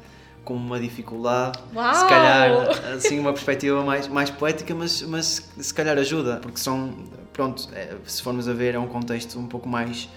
[0.45, 1.59] com uma dificuldade.
[1.75, 1.95] Uau!
[1.95, 6.95] Se calhar, assim, uma perspectiva mais, mais poética, mas, mas se calhar ajuda, porque são,
[7.33, 10.09] pronto, é, se formos a ver, é um contexto um pouco mais,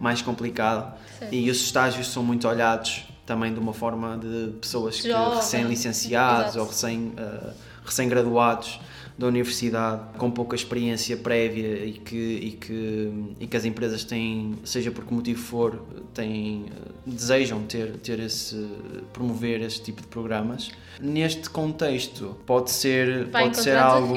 [0.00, 1.28] mais complicado Sim.
[1.32, 6.66] e os estágios são muito olhados também de uma forma de pessoas que recém-licenciados ou
[6.66, 7.52] recém, uh,
[7.84, 8.80] recém-graduados
[9.18, 14.54] da universidade com pouca experiência prévia e que, e que, e que as empresas têm,
[14.62, 15.82] seja por que motivo for,
[16.14, 16.66] têm,
[17.04, 18.68] desejam ter, ter esse,
[19.12, 20.70] promover esse tipo de programas.
[21.00, 24.14] Neste contexto, pode ser, pode ser algo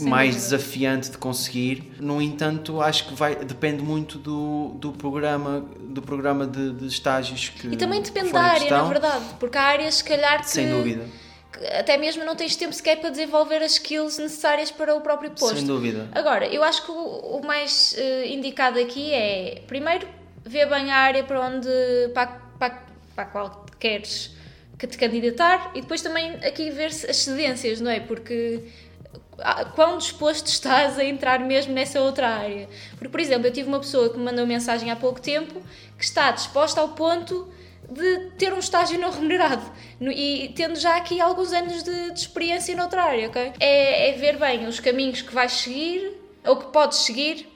[0.00, 1.92] mais desafiante de conseguir.
[2.00, 7.50] No entanto, acho que vai, depende muito do, do programa, do programa de, de estágios
[7.50, 7.68] que.
[7.68, 8.82] E também depende da área, questão.
[8.82, 10.50] na verdade, porque há áreas, se calhar, que.
[10.50, 11.04] Sem dúvida
[11.78, 15.56] até mesmo não tens tempo sequer para desenvolver as skills necessárias para o próprio posto.
[15.56, 16.08] Sem dúvida.
[16.12, 20.06] Agora, eu acho que o, o mais uh, indicado aqui é, primeiro,
[20.44, 21.68] ver bem a área para onde,
[22.14, 22.26] para,
[22.58, 22.82] para,
[23.14, 24.34] para a qual queres
[24.78, 28.00] que te candidatar e depois também aqui ver as cedências, não é?
[28.00, 28.64] Porque
[29.38, 32.68] ah, quão disposto estás a entrar mesmo nessa outra área.
[32.92, 35.62] Porque, por exemplo, eu tive uma pessoa que me mandou mensagem há pouco tempo
[35.96, 37.48] que está disposta ao ponto
[37.92, 39.62] de ter um estágio não remunerado
[40.00, 43.52] e tendo já aqui alguns anos de, de experiência noutra área, ok?
[43.60, 46.12] É, é, ver bem os caminhos que vais seguir
[46.44, 47.48] ou que podes seguir.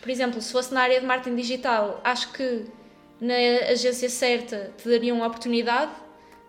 [0.00, 2.64] Por exemplo, se fosse na área de marketing digital, acho que
[3.20, 3.34] na
[3.70, 5.90] agência certa te daria uma oportunidade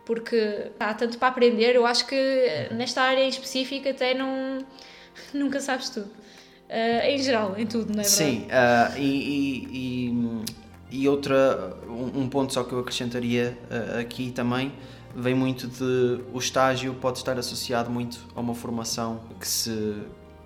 [0.06, 1.76] porque há tanto para aprender.
[1.76, 4.60] Eu acho que nesta área em específico até não
[5.34, 6.10] nunca sabes tudo.
[6.70, 8.10] Uh, em geral, em tudo, não é verdade?
[8.10, 10.52] Sim, uh, e, e, e
[11.08, 14.74] outra, um, ponto só que eu acrescentaria uh, aqui também,
[15.16, 19.98] vem muito de o estágio pode estar associado muito a uma formação que se,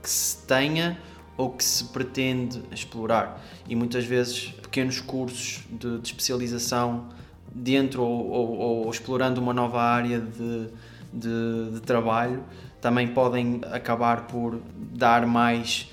[0.01, 0.97] que se tenha
[1.37, 3.43] ou que se pretende explorar.
[3.67, 7.09] E muitas vezes pequenos cursos de, de especialização
[7.51, 10.67] dentro ou, ou, ou, explorando uma nova área de,
[11.11, 12.43] de, de trabalho
[12.81, 15.89] também podem acabar por dar mais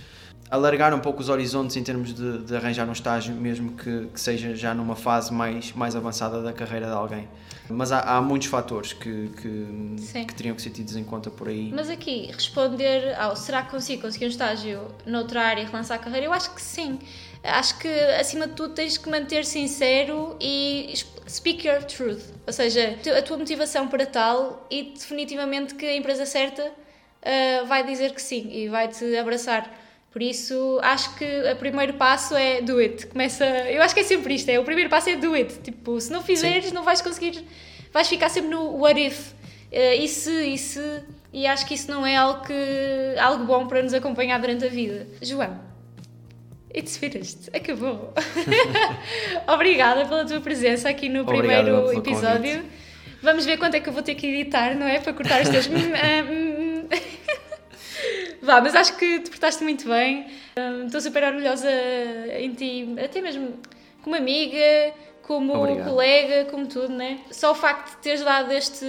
[0.52, 4.20] alargar um pouco os horizontes em termos de, de arranjar um estágio, mesmo que, que,
[4.20, 7.26] seja já numa fase mais, mais avançada da carreira de alguém.
[7.70, 11.48] Mas há, há muitos fatores que, que, que, teriam que ser tidos em conta por
[11.48, 11.72] aí.
[11.74, 16.02] Mas aqui, responder ao será que consigo conseguir um estágio noutra área e relançar a
[16.02, 16.98] carreira, eu acho que sim.
[17.42, 17.88] Acho que
[18.20, 20.92] acima de tudo tens que manter sincero e
[21.26, 22.24] speak your truth.
[22.46, 27.86] Ou seja, a tua motivação para tal e definitivamente que a empresa certa uh, vai
[27.86, 29.81] dizer que sim e vai te abraçar.
[30.12, 33.06] Por isso, acho que o primeiro passo é do it.
[33.06, 35.60] Começa, eu acho que é sempre isto, é o primeiro passo é do it.
[35.60, 36.74] Tipo, se não fizeres, Sim.
[36.74, 37.42] não vais conseguir,
[37.90, 39.32] vais ficar sempre no what if.
[39.72, 41.02] Uh, e se, e se,
[41.32, 42.52] e acho que isso não é algo, que,
[43.18, 45.06] algo bom para nos acompanhar durante a vida.
[45.22, 45.58] João,
[46.76, 48.12] it's finished, acabou.
[49.48, 52.56] Obrigada pela tua presença aqui no primeiro episódio.
[52.56, 52.82] Convite.
[53.22, 54.98] Vamos ver quanto é que eu vou ter que editar, não é?
[54.98, 55.70] Para cortar os teus.
[58.42, 60.26] Vá, mas acho que te portaste muito bem.
[60.84, 61.70] Estou super orgulhosa
[62.38, 63.56] em ti, até mesmo
[64.02, 65.88] como amiga, como Obrigado.
[65.88, 67.20] colega, como tudo, né?
[67.30, 68.84] Só o facto de teres dado este,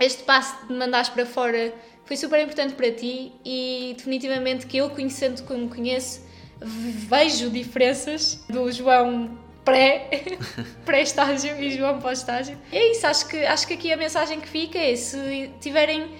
[0.00, 1.72] este passo de mandares para fora
[2.04, 6.26] foi super importante para ti e definitivamente que eu, conhecendo como conheço,
[6.60, 10.08] vejo diferenças do João pré,
[10.84, 12.58] pré-estágio e João pós-estágio.
[12.72, 16.10] É isso, acho que, acho que aqui a mensagem que fica é se tiverem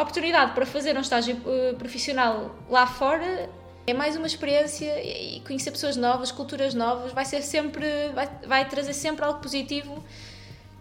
[0.00, 3.50] oportunidade para fazer um estágio uh, profissional lá fora.
[3.86, 7.84] É mais uma experiência e conhecer pessoas novas, culturas novas, vai ser sempre,
[8.14, 10.02] vai, vai trazer sempre algo positivo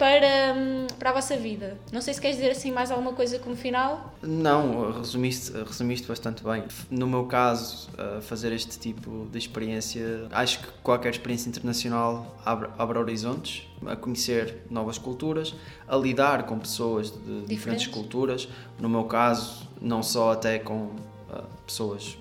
[0.02, 1.78] para, hum, para a vossa vida.
[1.92, 4.12] Não sei se queres dizer assim mais alguma coisa como final.
[4.24, 6.64] Não, resumiste, resumiste bastante bem.
[6.90, 7.88] No meu caso,
[8.22, 14.64] fazer este tipo de experiência, acho que qualquer experiência internacional abre, abre horizontes, a conhecer
[14.72, 15.54] novas culturas,
[15.88, 18.50] a lidar com pessoas de diferentes, diferentes culturas.
[18.80, 22.18] No meu caso, não só até com uh, pessoas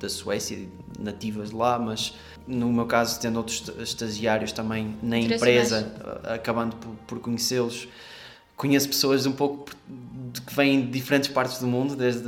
[0.00, 0.58] da Suécia,
[0.98, 2.16] nativas de lá, mas
[2.46, 5.92] no meu caso, tendo outros estagiários também na empresa,
[6.24, 7.88] acabando por, por conhecê-los,
[8.56, 9.70] conheço pessoas um pouco
[10.46, 12.22] que vêm de diferentes partes do mundo, desde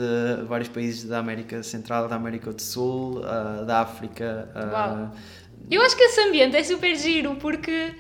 [0.49, 4.49] vários países da América Central, da América do Sul, uh, da África.
[4.55, 5.17] Uh.
[5.71, 7.95] Eu acho que esse ambiente é super giro porque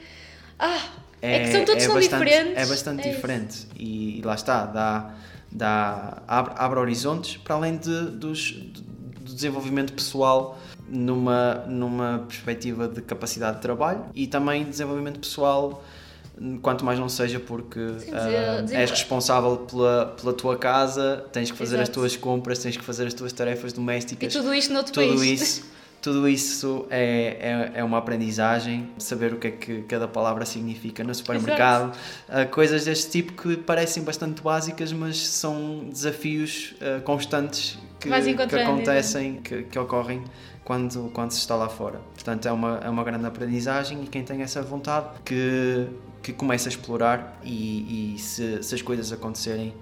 [0.58, 0.80] ah,
[1.22, 2.56] é, é que são todos é tão bastante, diferentes.
[2.56, 5.14] É bastante é diferente e, e, lá está, dá,
[5.50, 10.58] dá, abre, abre horizontes para além de, dos, do desenvolvimento pessoal
[10.88, 15.82] numa, numa perspectiva de capacidade de trabalho e também desenvolvimento pessoal
[16.60, 21.56] quanto mais não seja porque Sim, uh, és responsável pela, pela tua casa, tens que
[21.56, 21.90] fazer Exato.
[21.90, 24.34] as tuas compras, tens que fazer as tuas tarefas domésticas.
[24.34, 25.40] E tudo isto noutro tudo país.
[25.40, 25.64] Isso,
[26.04, 31.02] tudo isso é, é, é, uma aprendizagem, saber o que é que cada palavra significa
[31.02, 31.96] no supermercado,
[32.28, 38.56] uh, coisas deste tipo que parecem bastante básicas, mas são desafios uh, constantes que, que
[38.56, 40.22] acontecem, que, que ocorrem
[40.62, 42.02] quando, quando se está lá fora.
[42.12, 45.88] Portanto, é uma, é uma grande aprendizagem e quem tem essa vontade que,
[46.22, 49.72] que comece a explorar e, e se, se as coisas acontecerem,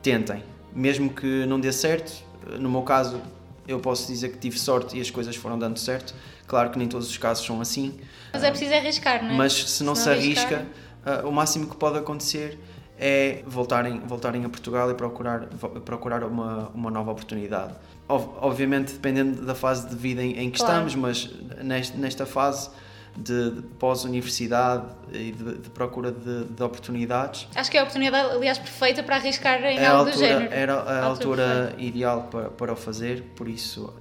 [0.00, 0.44] tentem.
[0.72, 2.24] Mesmo que não dê certo,
[2.60, 3.20] no meu caso,
[3.66, 6.14] eu posso dizer que tive sorte e as coisas foram dando certo.
[6.46, 7.98] Claro que nem todos os casos são assim.
[8.32, 9.34] Mas é preciso arriscar, não é?
[9.34, 10.66] Mas se não se, se arrisca,
[11.04, 12.58] uh, o máximo que pode acontecer
[12.98, 15.46] é voltarem, voltarem a Portugal e procurar,
[15.84, 17.74] procurar uma, uma nova oportunidade
[18.08, 20.88] obviamente dependendo da fase de vida em, em que claro.
[20.88, 21.30] estamos, mas
[21.62, 22.70] nesta, nesta fase
[23.16, 27.48] de, de pós-universidade e de, de procura de, de, oportunidades.
[27.54, 30.54] Acho que é a oportunidade, aliás, perfeita para arriscar em é algo altura, do género.
[30.54, 33.92] Era a, a altura, altura ideal para, para o fazer, por isso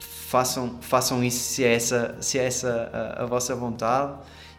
[0.00, 4.14] façam, façam isso se é essa, se é essa a, a vossa vontade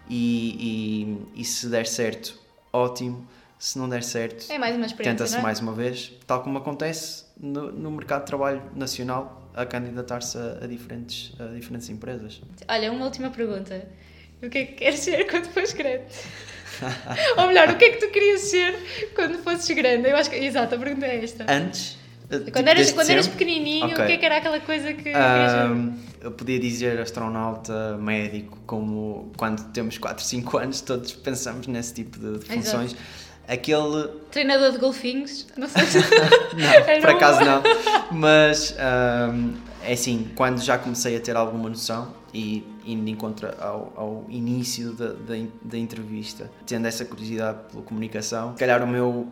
[0.10, 2.39] e, e, e se der certo,
[2.72, 3.28] ótimo.
[3.58, 4.58] Se não der certo, é
[5.04, 5.39] tenta-se é?
[5.39, 10.60] mais uma vez, tal como acontece no, no mercado de trabalho nacional a candidatar-se a,
[10.64, 12.41] a, diferentes, a diferentes empresas.
[12.68, 13.88] Olha, uma última pergunta.
[14.41, 16.06] O que é que queres ser quando fores grande?
[17.38, 18.76] Ou melhor, o que é que tu querias ser
[19.14, 20.10] quando fosses grande?
[20.10, 21.45] Eu acho que, exato, a pergunta é esta.
[21.47, 21.97] Antes?
[22.30, 24.04] Eh, quando, tipo, eras, quando eras pequenininho, okay.
[24.04, 29.32] o que é que era aquela coisa que um, Eu podia dizer astronauta, médico, como
[29.38, 32.93] quando temos 4, 5 anos todos pensamos nesse tipo de, de funções.
[32.93, 34.08] Exato aquele.
[34.32, 35.45] Treinador de golfinhos?
[35.58, 35.97] Não sei se.
[35.99, 37.62] não, por acaso não.
[38.12, 38.76] Mas
[39.32, 43.93] um, é assim, quando já comecei a ter alguma noção e indo em contra ao,
[43.95, 49.28] ao início da, da, da, entrevista, tendo essa curiosidade pela comunicação, se calhar o meu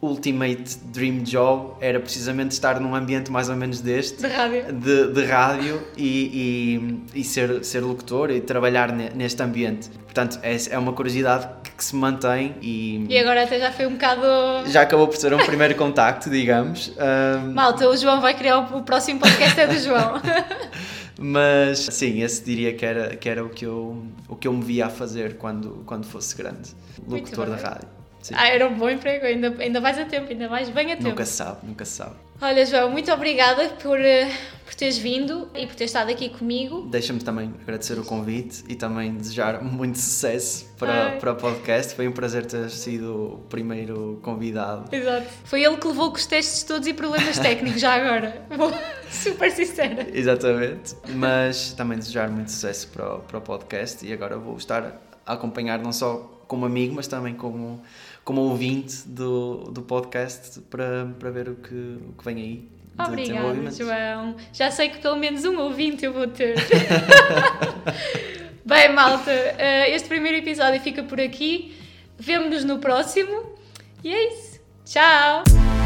[0.00, 5.12] ultimate dream job era precisamente estar num ambiente mais ou menos deste de rádio, de,
[5.12, 9.88] de rádio e, e, e, ser, ser locutor e trabalhar neste ambiente.
[10.04, 13.92] Portanto, é, é uma curiosidade que se mantém e, E agora até já foi um
[13.92, 14.22] bocado.
[14.66, 16.92] já acabou por ser um primeiro contacto, digamos.
[16.98, 20.20] Ahm, Malta, o João vai criar o, o próximo podcast é do João.
[21.18, 24.62] mas sim, esse diria que era, que era o, que eu, o que eu me
[24.62, 26.70] via a fazer quando, quando fosse grande.
[27.06, 27.88] Locutor da rádio.
[28.22, 28.34] Sim.
[28.36, 31.10] ah, era um bom emprego, ainda, ainda vais a tempo, ainda vais bem a tempo.
[31.10, 32.14] Nunca se sabe, nunca se sabe.
[32.40, 34.28] Olha, João, muito obrigada por, eh,
[34.64, 36.88] por teres vindo e por teres estado aqui comigo.
[36.90, 41.18] Deixa-me também agradecer o convite e também desejar muito sucesso para, Ai.
[41.18, 41.94] para o podcast.
[41.94, 44.92] Foi um prazer ter sido o primeiro convidado.
[44.94, 45.26] Exato.
[45.44, 48.44] Foi ele que levou com os testes todos e problemas técnicos, já agora.
[48.56, 48.72] Vou
[49.08, 50.08] super sincera.
[50.12, 50.96] Exatamente.
[51.14, 55.78] Mas também desejar muito sucesso para para o podcast e agora vou estar a acompanhar
[55.78, 57.80] não só como amigo, mas também como,
[58.24, 62.68] como ouvinte do, do podcast para, para ver o que, o que vem aí.
[62.98, 63.70] Obrigada.
[63.70, 64.36] João.
[64.52, 66.56] Já sei que pelo menos um ouvinte eu vou ter.
[68.64, 71.76] Bem, malta, eh, este primeiro episódio fica por aqui.
[72.18, 73.56] Vemo-nos no próximo.
[74.04, 74.60] E é isso.
[74.84, 75.81] Tchau!